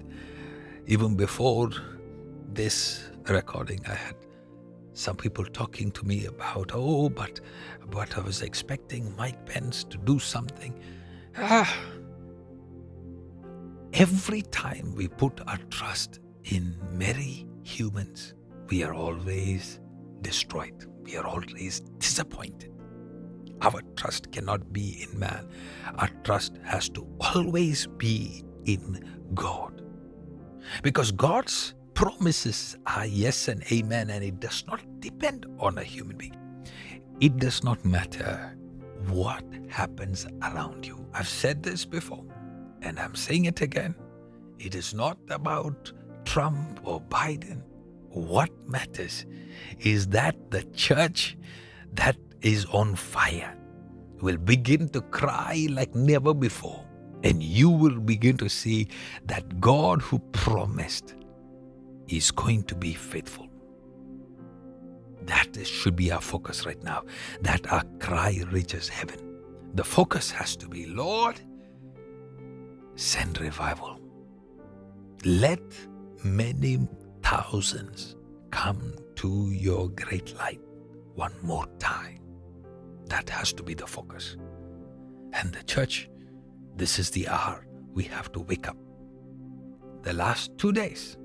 even 0.88 1.16
before 1.16 1.70
this 2.58 3.12
recording, 3.30 3.80
I 3.88 3.94
had 3.94 4.16
some 4.94 5.16
people 5.16 5.46
talking 5.46 5.92
to 5.92 6.04
me 6.04 6.26
about, 6.26 6.72
oh, 6.74 7.08
but 7.08 7.40
but 7.92 8.18
I 8.18 8.22
was 8.22 8.42
expecting 8.42 9.16
Mike 9.16 9.46
Pence 9.46 9.84
to 9.84 9.98
do 10.00 10.18
something. 10.18 10.74
Ah. 11.38 11.72
Every 13.94 14.42
time 14.42 14.96
we 14.96 15.08
put 15.08 15.40
our 15.48 15.60
trust 15.70 16.20
in 16.46 16.76
merry 16.94 17.48
humans, 17.62 18.34
we 18.70 18.84
are 18.84 18.94
always 18.96 19.80
destroyed. 20.22 20.88
We 21.04 21.16
are 21.16 21.28
always 21.28 21.82
disappointed. 22.00 22.74
Our 23.62 23.84
trust 23.96 24.32
cannot 24.32 24.74
be 24.74 25.04
in 25.04 25.20
man. 25.20 25.48
Our 26.00 26.10
trust 26.24 26.58
has 26.64 26.90
to 26.90 27.08
always 27.20 27.86
be 27.86 28.44
in 28.66 29.20
God. 29.36 29.84
Because 30.82 31.12
God's 31.12 31.76
promises 31.98 32.78
are 32.86 33.08
yes 33.08 33.48
and 33.48 33.64
amen, 33.72 34.12
and 34.12 34.24
it 34.24 34.40
does 34.40 34.64
not 34.68 34.80
depend 35.00 35.48
on 35.58 35.80
a 35.80 35.84
human 35.84 36.16
being. 36.16 36.38
It 37.20 37.38
does 37.38 37.64
not 37.64 37.84
matter 37.84 38.56
what 39.08 39.44
happens 39.68 40.28
around 40.44 40.86
you. 40.86 41.04
I've 41.16 41.28
said 41.28 41.64
this 41.64 41.86
before, 41.86 42.24
and 42.84 43.00
I'm 43.00 43.16
saying 43.16 43.46
it 43.46 43.62
again. 43.62 43.96
It 44.60 44.76
is 44.76 44.94
not 44.94 45.18
about 45.32 45.92
Trump 46.24 46.82
or 46.84 47.02
Biden. 47.02 47.64
What 48.10 48.52
matters 48.68 49.26
is 49.80 50.06
that 50.10 50.36
the 50.52 50.62
church 50.76 51.36
that 51.94 52.18
is 52.44 52.66
on 52.66 52.96
fire 52.96 53.58
will 54.22 54.38
begin 54.38 54.88
to 54.90 55.02
cry 55.02 55.68
like 55.72 55.96
never 55.96 56.36
before. 56.36 56.86
And 57.24 57.42
you 57.42 57.72
will 57.72 58.00
begin 58.00 58.38
to 58.38 58.50
see 58.50 58.88
that 59.26 59.60
God 59.60 60.04
who 60.04 60.20
promised 60.32 61.16
is 62.08 62.32
going 62.32 62.64
to 62.64 62.76
be 62.76 62.94
faithful. 62.94 63.48
That 65.24 65.66
should 65.66 65.96
be 65.96 66.12
our 66.12 66.22
focus 66.22 66.66
right 66.66 66.82
now, 66.84 67.04
that 67.42 67.72
our 67.72 67.84
cry 68.00 68.42
reaches 68.52 68.88
heaven. 68.88 69.20
The 69.74 69.84
focus 69.84 70.32
has 70.32 70.56
to 70.58 70.68
be 70.68 70.86
Lord, 70.86 71.40
send 72.96 73.40
revival. 73.42 74.00
Let 75.26 75.62
many 76.24 76.88
thousands 77.22 78.16
come 78.52 78.96
to 79.16 79.52
your 79.52 79.90
great 79.90 80.36
light 80.38 80.62
one 81.16 81.34
more 81.42 81.66
time. 81.80 82.20
That 83.08 83.30
has 83.30 83.52
to 83.54 83.64
be 83.64 83.74
the 83.74 83.88
focus. 83.88 84.38
And 85.34 85.54
the 85.54 85.64
church, 85.64 86.10
this 86.76 87.00
is 87.00 87.10
the 87.10 87.28
hour 87.28 87.68
we 87.94 88.04
have 88.04 88.32
to 88.34 88.40
wake 88.40 88.68
up. 88.68 88.78
The 90.04 90.14
last 90.14 90.58
two 90.58 90.72
days, 90.72 91.18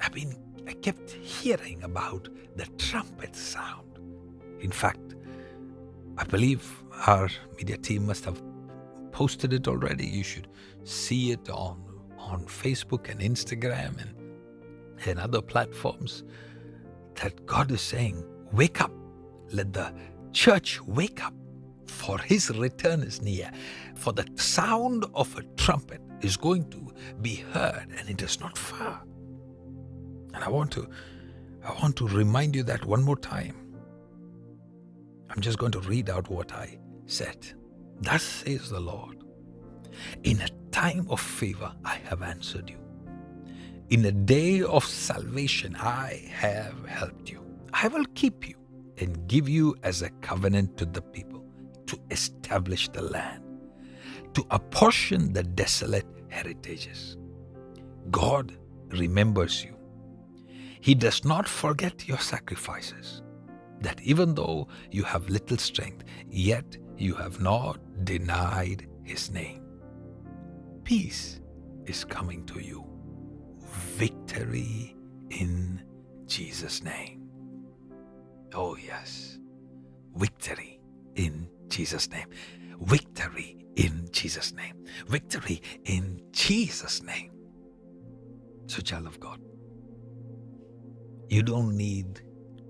I've 0.00 0.12
been 0.12 0.36
I 0.66 0.72
kept 0.74 1.10
hearing 1.10 1.82
about 1.82 2.28
the 2.56 2.66
trumpet 2.78 3.34
sound. 3.34 3.98
In 4.60 4.70
fact, 4.70 5.16
I 6.16 6.24
believe 6.24 6.84
our 7.06 7.28
media 7.56 7.76
team 7.76 8.06
must 8.06 8.24
have 8.24 8.42
posted 9.10 9.52
it 9.52 9.66
already. 9.66 10.06
You 10.06 10.22
should 10.22 10.48
see 10.84 11.32
it 11.32 11.48
on 11.50 11.82
on 12.18 12.44
Facebook 12.44 13.10
and 13.10 13.20
Instagram 13.20 14.00
and, 14.00 14.14
and 15.06 15.18
other 15.18 15.42
platforms 15.42 16.24
that 17.16 17.44
God 17.46 17.70
is 17.70 17.80
saying, 17.80 18.24
Wake 18.52 18.80
up. 18.80 18.92
Let 19.52 19.72
the 19.72 19.92
church 20.32 20.80
wake 20.82 21.24
up, 21.24 21.34
for 21.86 22.18
his 22.18 22.50
return 22.50 23.02
is 23.02 23.20
near. 23.20 23.50
For 23.96 24.12
the 24.12 24.26
sound 24.36 25.06
of 25.14 25.36
a 25.36 25.42
trumpet 25.56 26.00
is 26.20 26.36
going 26.36 26.70
to 26.70 26.92
be 27.20 27.36
heard, 27.52 27.86
and 27.98 28.08
it 28.08 28.22
is 28.22 28.38
not 28.38 28.56
far. 28.56 29.02
And 30.34 30.44
I 30.44 30.48
want 30.48 30.70
to 30.72 30.88
I 31.64 31.72
want 31.82 31.96
to 31.96 32.08
remind 32.08 32.56
you 32.56 32.62
that 32.64 32.84
one 32.84 33.02
more 33.02 33.16
time. 33.16 33.56
I'm 35.30 35.40
just 35.40 35.58
going 35.58 35.72
to 35.72 35.80
read 35.80 36.08
out 36.08 36.28
what 36.30 36.52
I 36.52 36.78
said. 37.06 37.36
Thus 38.00 38.22
says 38.22 38.70
the 38.70 38.80
Lord. 38.80 39.22
In 40.24 40.40
a 40.40 40.48
time 40.70 41.06
of 41.10 41.20
favor, 41.20 41.72
I 41.84 41.96
have 42.08 42.22
answered 42.22 42.70
you. 42.70 42.78
In 43.90 44.04
a 44.04 44.12
day 44.12 44.62
of 44.62 44.84
salvation, 44.84 45.76
I 45.76 46.30
have 46.32 46.86
helped 46.86 47.30
you. 47.30 47.44
I 47.72 47.88
will 47.88 48.04
keep 48.14 48.48
you 48.48 48.56
and 48.98 49.26
give 49.28 49.48
you 49.48 49.76
as 49.82 50.02
a 50.02 50.10
covenant 50.20 50.76
to 50.78 50.86
the 50.86 51.02
people 51.02 51.44
to 51.86 51.98
establish 52.10 52.88
the 52.88 53.02
land, 53.02 53.42
to 54.34 54.46
apportion 54.50 55.32
the 55.32 55.42
desolate 55.42 56.06
heritages. 56.28 57.16
God 58.10 58.56
remembers 58.90 59.64
you. 59.64 59.76
He 60.80 60.94
does 60.94 61.24
not 61.24 61.48
forget 61.48 62.08
your 62.08 62.18
sacrifices. 62.18 63.22
That 63.80 64.00
even 64.02 64.34
though 64.34 64.68
you 64.90 65.04
have 65.04 65.30
little 65.30 65.56
strength, 65.56 66.04
yet 66.28 66.76
you 66.96 67.14
have 67.14 67.40
not 67.40 67.78
denied 68.04 68.86
his 69.04 69.30
name 69.30 69.60
peace 70.90 71.40
is 71.86 72.04
coming 72.04 72.44
to 72.44 72.58
you. 72.58 72.84
Victory 73.94 74.96
in 75.30 75.80
Jesus' 76.26 76.82
name. 76.82 77.30
Oh, 78.52 78.76
yes. 78.76 79.38
Victory 80.16 80.80
in 81.14 81.48
Jesus' 81.68 82.10
name. 82.10 82.26
Victory 82.80 83.64
in 83.76 84.08
Jesus' 84.10 84.52
name. 84.52 84.84
Victory 85.06 85.62
in 85.84 86.20
Jesus' 86.32 87.04
name. 87.04 87.30
So, 88.66 88.82
child 88.82 89.06
of 89.06 89.20
God, 89.20 89.38
you 91.30 91.42
don't 91.42 91.76
need 91.76 92.20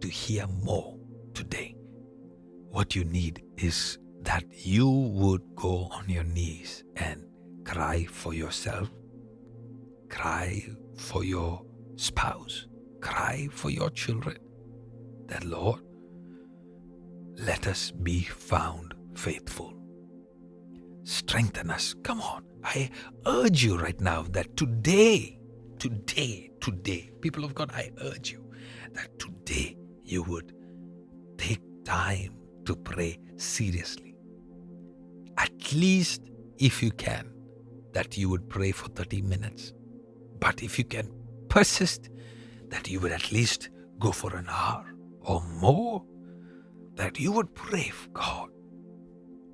to 0.01 0.09
hear 0.09 0.47
more 0.47 0.97
today. 1.35 1.75
What 2.71 2.95
you 2.95 3.05
need 3.05 3.43
is 3.57 3.99
that 4.23 4.45
you 4.51 4.89
would 4.89 5.43
go 5.57 5.89
on 5.91 6.09
your 6.09 6.25
knees 6.25 6.85
and 6.97 7.25
Cry 7.65 8.05
for 8.05 8.35
yourself. 8.35 8.91
Cry 10.09 10.65
for 10.97 11.23
your 11.25 11.63
spouse. 11.95 12.67
Cry 13.01 13.49
for 13.53 13.71
your 13.71 13.91
children. 13.91 14.39
That, 15.27 15.45
Lord, 15.45 15.81
let 17.39 17.69
us 17.69 17.93
be 17.93 18.23
found 18.23 18.95
faithful. 19.15 19.73
Strengthen 21.05 21.71
us. 21.71 21.95
Come 22.03 22.21
on. 22.21 22.45
I 22.65 22.91
urge 23.25 23.63
you 23.63 23.79
right 23.79 24.01
now 24.01 24.23
that 24.31 24.57
today, 24.57 25.39
today, 25.79 26.51
today, 26.61 27.13
people 27.21 27.45
of 27.45 27.55
God, 27.55 27.71
I 27.73 27.93
urge 28.03 28.33
you 28.33 28.40
that 28.93 29.19
today 29.19 29.77
you 30.03 30.23
would 30.25 30.53
take 31.39 31.61
time 31.85 32.37
to 32.65 32.77
pray 32.77 33.19
seriously. 33.37 34.15
At 35.39 35.73
least 35.73 36.23
if 36.59 36.83
you 36.83 36.91
can, 36.91 37.33
that 37.93 38.17
you 38.17 38.29
would 38.29 38.49
pray 38.49 38.73
for 38.73 38.89
30 38.89 39.23
minutes. 39.23 39.73
But 40.39 40.63
if 40.63 40.79
you 40.79 40.85
can 40.85 41.13
persist, 41.49 42.11
that 42.69 42.89
you 42.89 43.01
would 43.01 43.13
at 43.13 43.33
least 43.33 43.71
go 43.99 44.13
for 44.13 44.37
an 44.37 44.47
hour 44.49 44.87
or 45.23 45.43
more, 45.43 46.05
that 46.95 47.19
you 47.19 47.33
would 47.33 47.55
pray 47.55 47.89
for 47.89 48.09
God. 48.11 48.49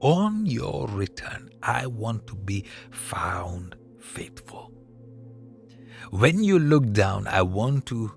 On 0.01 0.45
your 0.45 0.87
return, 0.89 1.49
I 1.63 1.87
want 1.87 2.27
to 2.27 2.35
be 2.35 2.65
found 2.91 3.77
faithful. 3.99 4.73
When 6.11 6.45
you 6.45 6.59
look 6.59 6.93
down, 6.93 7.27
I 7.27 7.43
want 7.43 7.87
to 7.87 8.13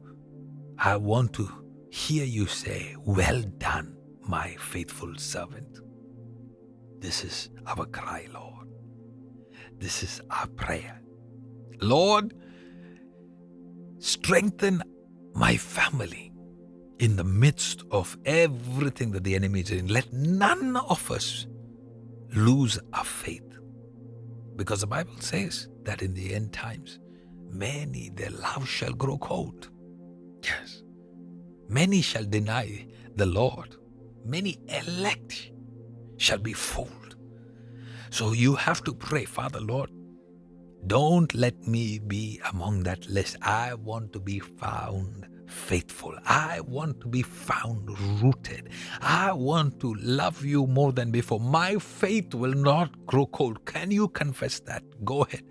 I 0.81 0.95
want 0.95 1.33
to 1.33 1.49
hear 1.91 2.23
you 2.23 2.45
say, 2.47 2.95
Well 2.99 3.41
done, 3.57 3.97
my 4.21 4.55
faithful 4.55 5.13
servant. 5.17 5.79
This 6.99 7.25
is 7.25 7.49
our 7.67 7.85
cry, 7.85 8.27
Lord. 8.33 8.67
This 9.77 10.03
is 10.03 10.21
our 10.31 10.47
prayer. 10.47 11.01
Lord, 11.81 12.33
strengthen 13.97 14.81
my 15.33 15.57
family 15.57 16.31
in 16.99 17.17
the 17.17 17.25
midst 17.25 17.83
of 17.91 18.17
everything 18.23 19.11
that 19.11 19.25
the 19.25 19.35
enemy 19.35 19.59
is 19.59 19.67
doing. 19.67 19.87
Let 19.87 20.13
none 20.13 20.77
of 20.77 21.11
us 21.11 21.45
lose 22.33 22.79
our 22.93 23.03
faith. 23.03 23.43
Because 24.55 24.79
the 24.79 24.87
Bible 24.87 25.19
says 25.19 25.67
that 25.83 26.01
in 26.01 26.13
the 26.13 26.33
end 26.33 26.53
times, 26.53 26.99
many 27.49 28.11
their 28.11 28.29
love 28.29 28.67
shall 28.67 28.93
grow 28.93 29.17
cold. 29.17 29.69
Yes. 30.43 30.83
Many 31.67 32.01
shall 32.01 32.25
deny 32.25 32.87
the 33.15 33.25
Lord. 33.25 33.75
Many 34.25 34.59
elect 34.67 35.51
shall 36.17 36.39
be 36.39 36.53
fooled. 36.53 37.15
So 38.09 38.33
you 38.33 38.55
have 38.55 38.83
to 38.85 38.93
pray, 38.93 39.25
Father 39.25 39.59
Lord, 39.59 39.91
don't 40.87 41.33
let 41.35 41.67
me 41.67 41.99
be 41.99 42.41
among 42.51 42.83
that 42.83 43.07
list. 43.09 43.37
I 43.41 43.73
want 43.75 44.13
to 44.13 44.19
be 44.19 44.39
found 44.39 45.27
faithful. 45.47 46.15
I 46.25 46.61
want 46.61 47.01
to 47.01 47.07
be 47.07 47.21
found 47.21 47.89
rooted. 48.21 48.69
I 49.01 49.33
want 49.33 49.79
to 49.81 49.93
love 49.95 50.43
you 50.43 50.67
more 50.67 50.91
than 50.91 51.11
before. 51.11 51.39
My 51.39 51.75
faith 51.75 52.33
will 52.33 52.53
not 52.53 53.05
grow 53.05 53.25
cold. 53.25 53.65
Can 53.65 53.91
you 53.91 54.07
confess 54.07 54.59
that? 54.61 54.83
Go 55.03 55.23
ahead. 55.23 55.43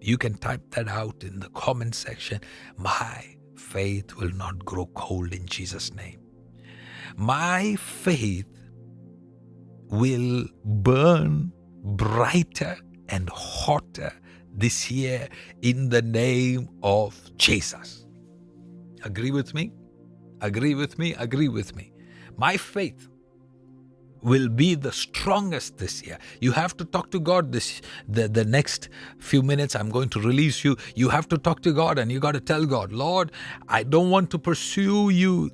You 0.00 0.18
can 0.18 0.34
type 0.38 0.62
that 0.70 0.88
out 0.88 1.22
in 1.22 1.40
the 1.40 1.48
comment 1.50 1.94
section. 1.94 2.40
My 2.76 3.37
faith 3.58 4.16
will 4.16 4.30
not 4.30 4.64
grow 4.64 4.86
cold 4.94 5.32
in 5.32 5.46
Jesus' 5.46 5.92
name. 5.94 6.20
My 7.16 7.76
faith 7.76 8.46
will 9.90 10.46
burn 10.64 11.52
brighter 11.82 12.76
and 13.08 13.28
hotter 13.30 14.12
this 14.54 14.90
year 14.90 15.28
in 15.62 15.88
the 15.88 16.02
name 16.02 16.68
of 16.82 17.18
Jesus. 17.36 18.06
Agree 19.04 19.30
with 19.30 19.54
me? 19.54 19.72
Agree 20.40 20.74
with 20.74 20.98
me? 20.98 21.14
Agree 21.14 21.48
with 21.48 21.74
me. 21.74 21.92
My 22.36 22.56
faith 22.56 23.08
will 24.22 24.48
be 24.48 24.74
the 24.74 24.92
strongest 24.92 25.78
this 25.78 26.02
year. 26.06 26.18
You 26.40 26.52
have 26.52 26.76
to 26.78 26.84
talk 26.84 27.10
to 27.10 27.20
God 27.20 27.52
this 27.52 27.80
the, 28.08 28.28
the 28.28 28.44
next 28.44 28.88
few 29.18 29.42
minutes 29.42 29.74
I'm 29.74 29.90
going 29.90 30.08
to 30.10 30.20
release 30.20 30.64
you. 30.64 30.76
You 30.94 31.08
have 31.08 31.28
to 31.28 31.38
talk 31.38 31.62
to 31.62 31.72
God 31.72 31.98
and 31.98 32.10
you 32.10 32.20
got 32.20 32.32
to 32.32 32.40
tell 32.40 32.64
God, 32.66 32.92
"Lord, 32.92 33.32
I 33.68 33.82
don't 33.82 34.10
want 34.10 34.30
to 34.30 34.38
pursue 34.38 35.10
you 35.10 35.50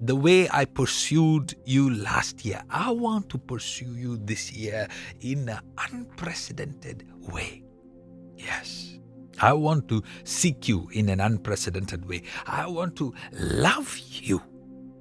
the 0.00 0.16
way 0.16 0.48
I 0.50 0.64
pursued 0.64 1.54
you 1.64 1.94
last 1.94 2.44
year. 2.44 2.62
I 2.70 2.90
want 2.90 3.28
to 3.30 3.38
pursue 3.38 3.94
you 3.94 4.16
this 4.16 4.52
year 4.52 4.88
in 5.20 5.48
an 5.48 5.60
unprecedented 5.78 7.06
way." 7.32 7.62
Yes. 8.36 8.86
I 9.42 9.54
want 9.54 9.88
to 9.88 10.02
seek 10.24 10.68
you 10.68 10.88
in 10.92 11.08
an 11.08 11.20
unprecedented 11.20 12.06
way. 12.06 12.22
I 12.46 12.66
want 12.66 12.96
to 12.96 13.14
love 13.32 13.96
you 13.98 14.42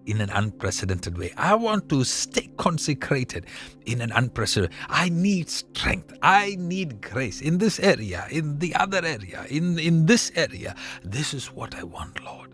in 0.05 0.21
an 0.21 0.29
unprecedented 0.29 1.17
way. 1.17 1.33
I 1.37 1.55
want 1.55 1.89
to 1.89 2.03
stay 2.03 2.49
consecrated 2.57 3.45
in 3.85 4.01
an 4.01 4.11
unprecedented. 4.11 4.77
I 4.89 5.09
need 5.09 5.49
strength. 5.49 6.13
I 6.21 6.55
need 6.57 7.01
grace 7.01 7.41
in 7.41 7.57
this 7.57 7.79
area, 7.79 8.25
in 8.31 8.59
the 8.59 8.75
other 8.75 9.03
area, 9.05 9.45
in 9.49 9.77
in 9.79 10.05
this 10.05 10.31
area. 10.35 10.75
This 11.03 11.33
is 11.33 11.47
what 11.47 11.75
I 11.75 11.83
want, 11.83 12.23
Lord. 12.23 12.53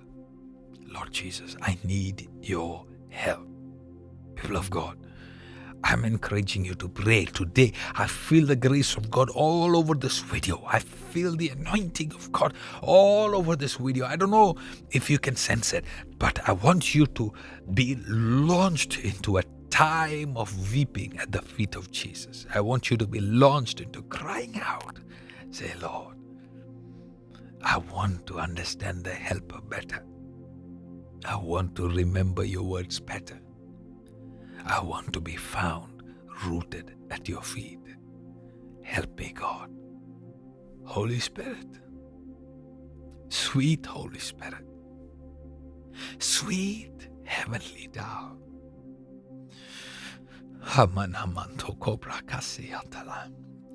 Lord 0.87 1.11
Jesus, 1.11 1.55
I 1.61 1.77
need 1.83 2.29
your 2.41 2.85
help. 3.09 3.47
People 4.35 4.57
of 4.57 4.69
God, 4.69 4.97
I'm 5.87 6.03
encouraging 6.03 6.65
you 6.65 6.73
to 6.75 6.89
pray 6.89 7.25
today. 7.25 7.71
I 7.93 8.07
feel 8.07 8.47
the 8.47 8.55
grace 8.55 8.97
of 8.97 9.11
God 9.11 9.29
all 9.29 9.77
over 9.77 9.93
this 9.93 10.17
video. 10.17 10.63
I 10.67 10.79
feel 10.79 11.35
the 11.35 11.49
anointing 11.49 12.11
of 12.13 12.31
God 12.31 12.55
all 12.81 13.35
over 13.35 13.55
this 13.55 13.75
video. 13.75 14.07
I 14.07 14.15
don't 14.15 14.31
know 14.31 14.55
if 14.89 15.11
you 15.11 15.19
can 15.19 15.35
sense 15.35 15.73
it, 15.73 15.85
but 16.17 16.39
I 16.49 16.53
want 16.53 16.95
you 16.95 17.05
to 17.05 17.31
be 17.75 17.97
launched 18.07 18.97
into 18.97 19.37
a 19.37 19.43
time 19.69 20.35
of 20.35 20.73
weeping 20.73 21.19
at 21.19 21.31
the 21.31 21.43
feet 21.43 21.75
of 21.75 21.91
Jesus. 21.91 22.47
I 22.51 22.61
want 22.61 22.89
you 22.89 22.97
to 22.97 23.05
be 23.05 23.19
launched 23.19 23.79
into 23.79 24.01
crying 24.03 24.59
out. 24.65 24.97
Say, 25.51 25.71
Lord, 25.79 26.15
I 27.61 27.77
want 27.77 28.25
to 28.25 28.39
understand 28.39 29.03
the 29.03 29.13
helper 29.13 29.61
better. 29.61 30.03
I 31.23 31.35
want 31.35 31.75
to 31.75 31.87
remember 31.87 32.43
your 32.43 32.63
words 32.63 32.99
better. 32.99 33.39
I 34.65 34.81
want 34.81 35.13
to 35.13 35.21
be 35.21 35.35
found 35.35 36.01
rooted 36.45 36.95
at 37.11 37.29
your 37.29 37.41
feet. 37.41 37.79
Help 38.83 39.17
me, 39.17 39.31
God. 39.33 39.69
Holy 40.85 41.19
Spirit, 41.19 41.67
sweet 43.29 43.85
Holy 43.85 44.19
Spirit, 44.19 44.65
sweet 46.19 47.09
Heavenly 47.25 47.89
Dove. 47.91 48.37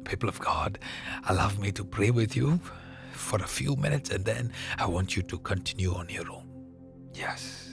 People 0.05 0.29
of 0.29 0.39
God, 0.41 0.79
allow 1.29 1.51
me 1.55 1.73
to 1.73 1.85
pray 1.85 2.11
with 2.11 2.37
you 2.37 2.61
for 3.13 3.39
a 3.43 3.47
few 3.47 3.77
minutes 3.77 4.11
and 4.11 4.25
then 4.25 4.53
I 4.79 4.87
want 4.87 5.17
you 5.17 5.23
to 5.23 5.39
continue 5.39 5.95
on 5.95 6.09
your 6.09 6.31
own. 6.31 6.49
Yes. 7.13 7.70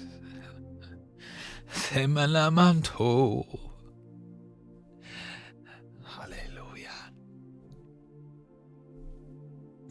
Semanamanto. 1.72 3.46
Hallelujah. 6.04 7.12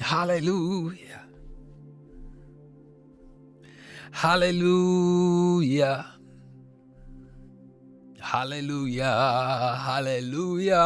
Hallelujah. 0.00 1.22
Hallelujah. 4.12 6.06
Hallelujah. 8.20 9.76
Hallelujah. 9.86 10.82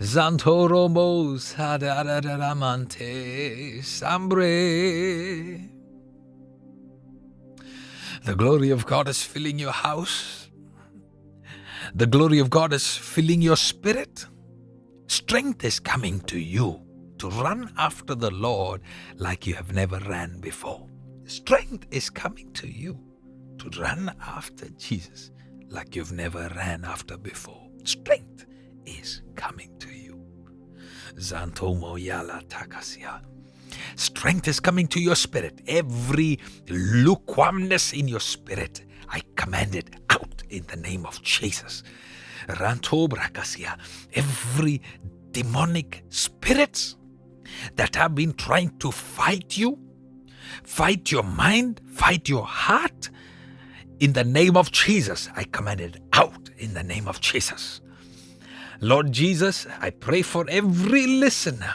Zantoromos 0.00 1.54
hadadadaramante 1.54 3.82
sambre. 3.82 5.75
The 8.26 8.34
glory 8.34 8.70
of 8.70 8.84
God 8.86 9.08
is 9.08 9.22
filling 9.22 9.56
your 9.56 9.70
house. 9.70 10.50
The 11.94 12.08
glory 12.08 12.40
of 12.40 12.50
God 12.50 12.72
is 12.72 12.96
filling 12.96 13.40
your 13.40 13.54
spirit. 13.54 14.26
Strength 15.06 15.64
is 15.64 15.78
coming 15.78 16.18
to 16.22 16.36
you 16.36 16.80
to 17.18 17.30
run 17.30 17.72
after 17.78 18.16
the 18.16 18.32
Lord 18.32 18.80
like 19.14 19.46
you 19.46 19.54
have 19.54 19.72
never 19.72 20.00
ran 20.00 20.40
before. 20.40 20.88
Strength 21.26 21.86
is 21.92 22.10
coming 22.10 22.52
to 22.54 22.66
you 22.66 22.98
to 23.58 23.70
run 23.80 24.12
after 24.20 24.70
Jesus 24.70 25.30
like 25.68 25.94
you've 25.94 26.10
never 26.10 26.50
ran 26.56 26.84
after 26.84 27.16
before. 27.16 27.68
Strength 27.84 28.44
is 28.86 29.22
coming 29.36 29.70
to 29.78 29.92
you. 29.94 30.20
Zantomo 31.14 31.96
yala 31.96 32.44
takasia. 32.48 33.20
Strength 33.96 34.48
is 34.48 34.60
coming 34.60 34.86
to 34.88 35.00
your 35.00 35.16
spirit. 35.16 35.60
Every 35.66 36.38
lukewarmness 36.68 37.92
in 37.92 38.08
your 38.08 38.20
spirit, 38.20 38.84
I 39.08 39.22
command 39.36 39.74
it 39.74 39.94
out 40.10 40.42
in 40.50 40.64
the 40.66 40.76
name 40.76 41.06
of 41.06 41.22
Jesus. 41.22 41.82
Every 44.14 44.82
demonic 45.32 46.04
spirits 46.08 46.96
that 47.76 47.96
have 47.96 48.14
been 48.14 48.32
trying 48.34 48.76
to 48.78 48.90
fight 48.90 49.56
you, 49.56 49.78
fight 50.62 51.10
your 51.10 51.22
mind, 51.22 51.80
fight 51.92 52.28
your 52.28 52.44
heart, 52.44 53.10
in 53.98 54.12
the 54.12 54.24
name 54.24 54.56
of 54.56 54.70
Jesus, 54.72 55.28
I 55.34 55.44
command 55.44 55.80
it 55.80 55.96
out 56.12 56.50
in 56.58 56.74
the 56.74 56.82
name 56.82 57.08
of 57.08 57.20
Jesus. 57.20 57.80
Lord 58.80 59.10
Jesus, 59.10 59.66
I 59.80 59.88
pray 59.90 60.20
for 60.20 60.44
every 60.50 61.06
listener 61.06 61.74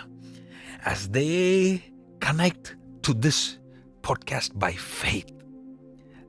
as 0.85 1.09
they 1.09 1.83
connect 2.21 2.75
to 3.01 3.13
this 3.13 3.57
podcast 4.01 4.57
by 4.57 4.71
faith. 4.71 5.29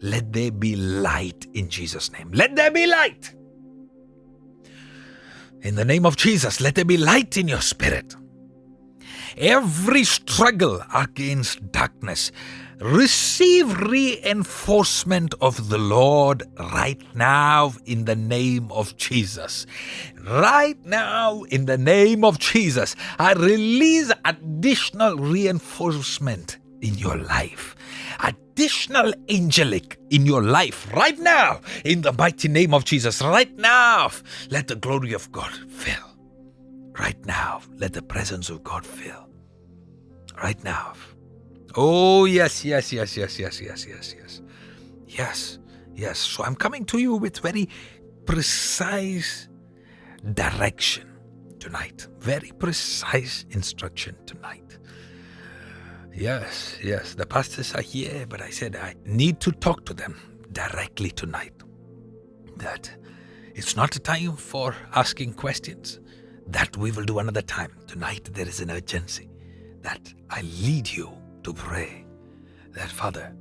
Let 0.00 0.33
there 0.33 0.50
be 0.50 0.74
light 0.74 1.46
in 1.55 1.68
Jesus' 1.68 2.11
name. 2.11 2.33
Let 2.33 2.57
there 2.57 2.72
be 2.72 2.87
light. 2.87 3.35
In 5.62 5.76
the 5.76 5.85
name 5.85 6.05
of 6.05 6.16
Jesus, 6.16 6.61
let 6.61 6.74
there 6.74 6.85
be 6.85 6.96
light 6.96 7.37
in 7.37 7.46
your 7.46 7.61
spirit. 7.61 8.16
Every 9.37 10.02
struggle 10.02 10.83
against 10.92 11.70
darkness, 11.70 12.33
receive 12.83 13.81
reinforcement 13.81 15.35
of 15.40 15.68
the 15.68 15.79
Lord 15.79 16.42
right 16.59 17.01
now 17.14 17.73
in 17.85 18.07
the 18.07 18.16
name 18.16 18.73
of 18.73 18.97
Jesus. 18.97 19.66
Right 20.21 20.79
now, 20.85 21.42
in 21.45 21.66
the 21.66 21.79
name 21.79 22.25
of 22.25 22.38
Jesus, 22.38 22.97
I 23.18 23.35
release 23.35 24.12
additional 24.25 25.16
reinforcement 25.16 26.59
in 26.81 26.95
your 26.95 27.16
life. 27.16 27.77
Additional 28.21 29.12
angelic 29.31 29.99
in 30.11 30.27
your 30.27 30.42
life 30.42 30.92
right 30.92 31.18
now, 31.18 31.61
in 31.85 32.03
the 32.03 32.12
mighty 32.12 32.49
name 32.49 32.75
of 32.75 32.85
Jesus. 32.85 33.23
Right 33.23 33.57
now, 33.57 34.11
let 34.51 34.66
the 34.66 34.77
glory 34.77 35.12
of 35.12 35.31
God 35.31 35.53
fill. 35.71 36.11
Right 36.99 37.25
now, 37.25 37.62
let 37.77 37.92
the 37.92 38.03
presence 38.03 38.51
of 38.51 38.64
God 38.64 38.85
fill. 38.85 39.29
Right 40.42 40.62
now. 40.64 40.95
Oh, 41.75 42.27
yes, 42.27 42.65
yes, 42.65 42.93
yes, 42.93 43.17
yes, 43.17 43.39
yes, 43.39 43.61
yes, 43.61 43.87
yes, 43.87 44.15
yes. 44.19 44.43
Yes, 45.07 45.59
yes. 45.95 46.19
So 46.19 46.45
I'm 46.45 46.55
coming 46.55 46.85
to 46.87 46.99
you 46.99 47.17
with 47.17 47.39
very 47.39 47.69
precise 48.27 49.49
direction 50.35 51.09
tonight. 51.59 52.09
Very 52.19 52.51
precise 52.59 53.47
instruction 53.51 54.17
tonight. 54.27 54.79
Yes, 56.15 56.77
yes. 56.83 57.15
The 57.15 57.27
pastors 57.27 57.75
are 57.75 57.83
here, 57.83 58.27
but 58.29 58.43
I 58.43 58.51
said 58.51 58.77
I 58.77 58.95
need 59.07 59.41
to 59.41 59.53
talk 59.53 59.87
to 59.87 59.95
them 59.95 60.19
directly 60.53 61.11
tonight. 61.11 61.55
That 62.57 62.91
it's 63.55 63.77
not 63.77 63.97
a 63.97 64.01
time 64.01 64.37
for 64.37 64.75
asking 64.95 65.35
questions. 65.35 66.01
That 66.49 66.77
we 66.77 66.91
will 66.91 67.05
do 67.05 67.19
another 67.19 67.43
time. 67.43 67.73
Tonight 67.87 68.29
there 68.35 68.47
is 68.47 68.61
an 68.61 68.71
urgency 68.71 69.31
that 69.81 70.13
I 70.29 70.43
lead 70.43 70.89
you 70.91 71.11
to 71.44 71.52
pray 71.52 72.05
that, 72.70 72.90
Father, 72.90 73.35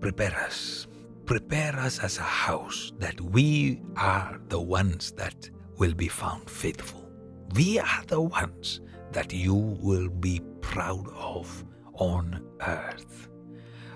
prepare 0.00 0.34
us. 0.34 0.86
Prepare 1.26 1.76
us 1.78 2.00
as 2.00 2.18
a 2.18 2.22
house 2.22 2.92
that 2.98 3.20
we 3.20 3.80
are 3.96 4.40
the 4.48 4.60
ones 4.60 5.12
that 5.12 5.48
will 5.78 5.94
be 5.94 6.08
found 6.08 6.50
faithful. 6.50 7.08
We 7.54 7.78
are 7.78 8.02
the 8.06 8.20
ones 8.20 8.80
that 9.12 9.32
you 9.32 9.54
will 9.54 10.08
be 10.08 10.40
proud 10.60 11.08
of 11.14 11.64
on 11.94 12.44
earth. 12.66 13.28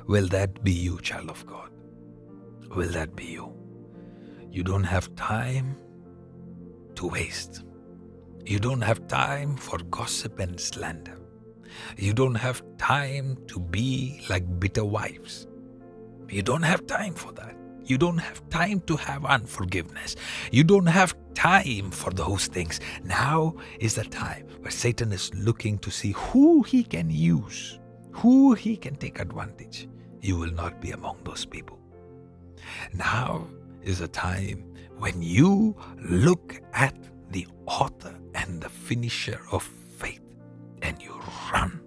Will 0.06 0.28
that 0.28 0.62
be 0.62 0.72
you, 0.72 1.00
child 1.00 1.30
of 1.30 1.44
God? 1.46 1.70
Will 2.74 2.90
that 2.90 3.16
be 3.16 3.24
you? 3.24 3.52
You 4.50 4.62
don't 4.62 4.84
have 4.84 5.14
time 5.16 5.76
to 6.94 7.08
waste. 7.08 7.64
You 8.44 8.58
don't 8.60 8.82
have 8.82 9.08
time 9.08 9.56
for 9.56 9.78
gossip 9.78 10.38
and 10.38 10.60
slander. 10.60 11.18
You 11.96 12.12
don't 12.12 12.34
have 12.34 12.62
time 12.78 13.36
to 13.48 13.60
be 13.60 14.22
like 14.28 14.60
bitter 14.60 14.84
wives. 14.84 15.46
You 16.28 16.42
don't 16.42 16.62
have 16.62 16.86
time 16.86 17.14
for 17.14 17.32
that. 17.32 17.56
You 17.84 17.98
don't 17.98 18.18
have 18.18 18.48
time 18.48 18.80
to 18.82 18.96
have 18.96 19.26
unforgiveness. 19.26 20.16
You 20.50 20.64
don't 20.64 20.86
have 20.86 21.14
time 21.34 21.90
for 21.90 22.10
those 22.10 22.46
things. 22.46 22.80
Now 23.04 23.56
is 23.78 23.94
the 23.94 24.04
time 24.04 24.46
where 24.60 24.70
Satan 24.70 25.12
is 25.12 25.32
looking 25.34 25.78
to 25.78 25.90
see 25.90 26.12
who 26.12 26.62
he 26.62 26.82
can 26.82 27.10
use, 27.10 27.78
who 28.12 28.54
he 28.54 28.76
can 28.76 28.96
take 28.96 29.20
advantage. 29.20 29.86
You 30.22 30.38
will 30.38 30.52
not 30.52 30.80
be 30.80 30.92
among 30.92 31.18
those 31.24 31.44
people. 31.44 31.78
Now 32.94 33.46
is 33.82 33.98
the 33.98 34.08
time 34.08 34.64
when 34.98 35.20
you 35.20 35.76
look 35.98 36.60
at 36.72 36.96
the 37.30 37.46
author 37.66 38.14
and 38.34 38.62
the 38.62 38.70
finisher 38.70 39.40
of 39.52 39.62
faith 39.98 40.22
and 40.80 41.02
you 41.02 41.12
run 41.52 41.80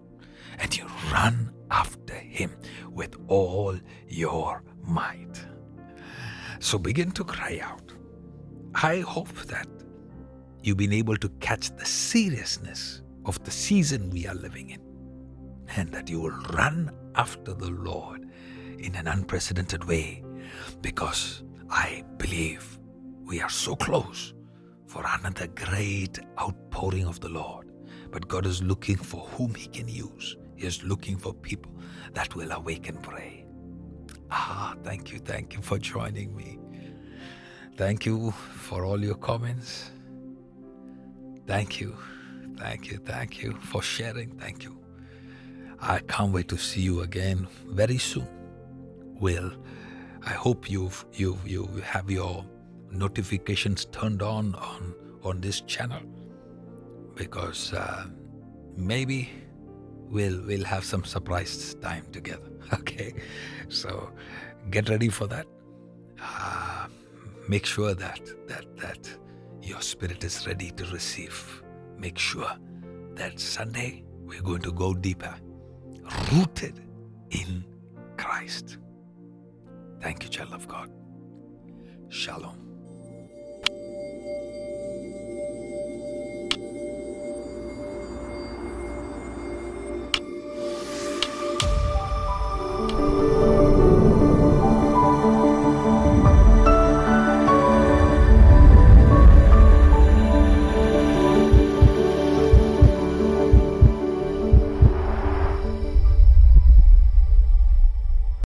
and 0.59 0.75
you 0.75 0.85
run 1.11 1.51
after 1.71 2.13
him 2.13 2.55
with 2.91 3.15
all 3.27 3.77
your 4.07 4.63
might. 4.83 5.45
So 6.59 6.77
begin 6.77 7.11
to 7.11 7.23
cry 7.23 7.59
out. 7.61 7.93
I 8.73 8.99
hope 8.99 9.33
that 9.45 9.67
you've 10.63 10.77
been 10.77 10.93
able 10.93 11.17
to 11.17 11.29
catch 11.39 11.75
the 11.75 11.85
seriousness 11.85 13.01
of 13.25 13.43
the 13.43 13.51
season 13.51 14.09
we 14.09 14.27
are 14.27 14.35
living 14.35 14.69
in 14.69 14.81
and 15.75 15.91
that 15.91 16.09
you 16.09 16.21
will 16.21 16.37
run 16.53 16.91
after 17.15 17.53
the 17.53 17.69
Lord 17.69 18.29
in 18.79 18.95
an 18.95 19.07
unprecedented 19.07 19.83
way 19.85 20.23
because 20.81 21.43
I 21.69 22.03
believe 22.17 22.79
we 23.23 23.41
are 23.41 23.49
so 23.49 23.75
close 23.75 24.33
for 24.85 25.03
another 25.05 25.47
great 25.47 26.19
outpouring 26.39 27.05
of 27.05 27.19
the 27.19 27.29
Lord. 27.29 27.66
But 28.17 28.29
God 28.29 28.47
is 28.47 28.63
looking 28.63 28.95
for 28.95 29.27
whom 29.27 29.53
He 29.53 29.67
can 29.67 29.87
use. 29.87 30.37
He 30.55 30.65
is 30.65 30.83
looking 30.83 31.17
for 31.17 31.35
people 31.35 31.71
that 32.15 32.33
will 32.33 32.51
awake 32.51 32.89
and 32.89 32.99
pray. 33.03 33.45
Ah, 34.31 34.73
thank 34.83 35.11
you, 35.11 35.19
thank 35.19 35.53
you 35.53 35.61
for 35.61 35.77
joining 35.77 36.35
me. 36.35 36.57
Thank 37.75 38.07
you 38.07 38.31
for 38.31 38.85
all 38.85 38.99
your 38.99 39.13
comments. 39.13 39.91
Thank 41.45 41.79
you, 41.79 41.95
thank 42.57 42.89
you, 42.89 42.97
thank 43.05 43.43
you 43.43 43.53
for 43.61 43.83
sharing. 43.83 44.31
Thank 44.39 44.63
you. 44.63 44.79
I 45.79 45.99
can't 45.99 46.33
wait 46.33 46.47
to 46.47 46.57
see 46.57 46.81
you 46.81 47.01
again 47.01 47.47
very 47.67 47.99
soon. 47.99 48.27
Will 49.21 49.51
I 50.25 50.31
hope 50.31 50.71
you've 50.71 51.05
you 51.13 51.37
you 51.45 51.67
have 51.85 52.09
your 52.09 52.43
notifications 52.89 53.85
turned 53.85 54.23
on 54.23 54.55
on 54.55 54.95
on 55.21 55.39
this 55.39 55.61
channel 55.61 56.01
because 57.17 57.73
uh, 57.73 58.05
maybe 58.77 59.29
we'll 60.09 60.41
we'll 60.45 60.63
have 60.63 60.85
some 60.85 61.03
surprise 61.03 61.75
time 61.81 62.05
together. 62.11 62.43
Okay, 62.73 63.13
so 63.69 64.11
get 64.71 64.89
ready 64.89 65.07
for 65.07 65.25
that. 65.27 65.47
Uh, 66.21 66.87
make 67.47 67.65
sure 67.65 67.93
that 67.93 68.19
that 68.47 68.65
that 68.77 69.09
your 69.61 69.81
spirit 69.81 70.23
is 70.25 70.45
ready 70.45 70.71
to 70.71 70.85
receive. 70.87 71.63
Make 71.97 72.17
sure 72.17 72.51
that 73.15 73.39
Sunday 73.39 74.03
we're 74.25 74.41
going 74.41 74.61
to 74.63 74.73
go 74.73 74.93
deeper, 74.93 75.33
rooted 76.33 76.81
in 77.31 77.63
Christ. 78.17 78.77
Thank 80.01 80.23
you, 80.23 80.29
child 80.29 80.53
of 80.53 80.67
God. 80.67 80.91
Shalom. 82.09 82.66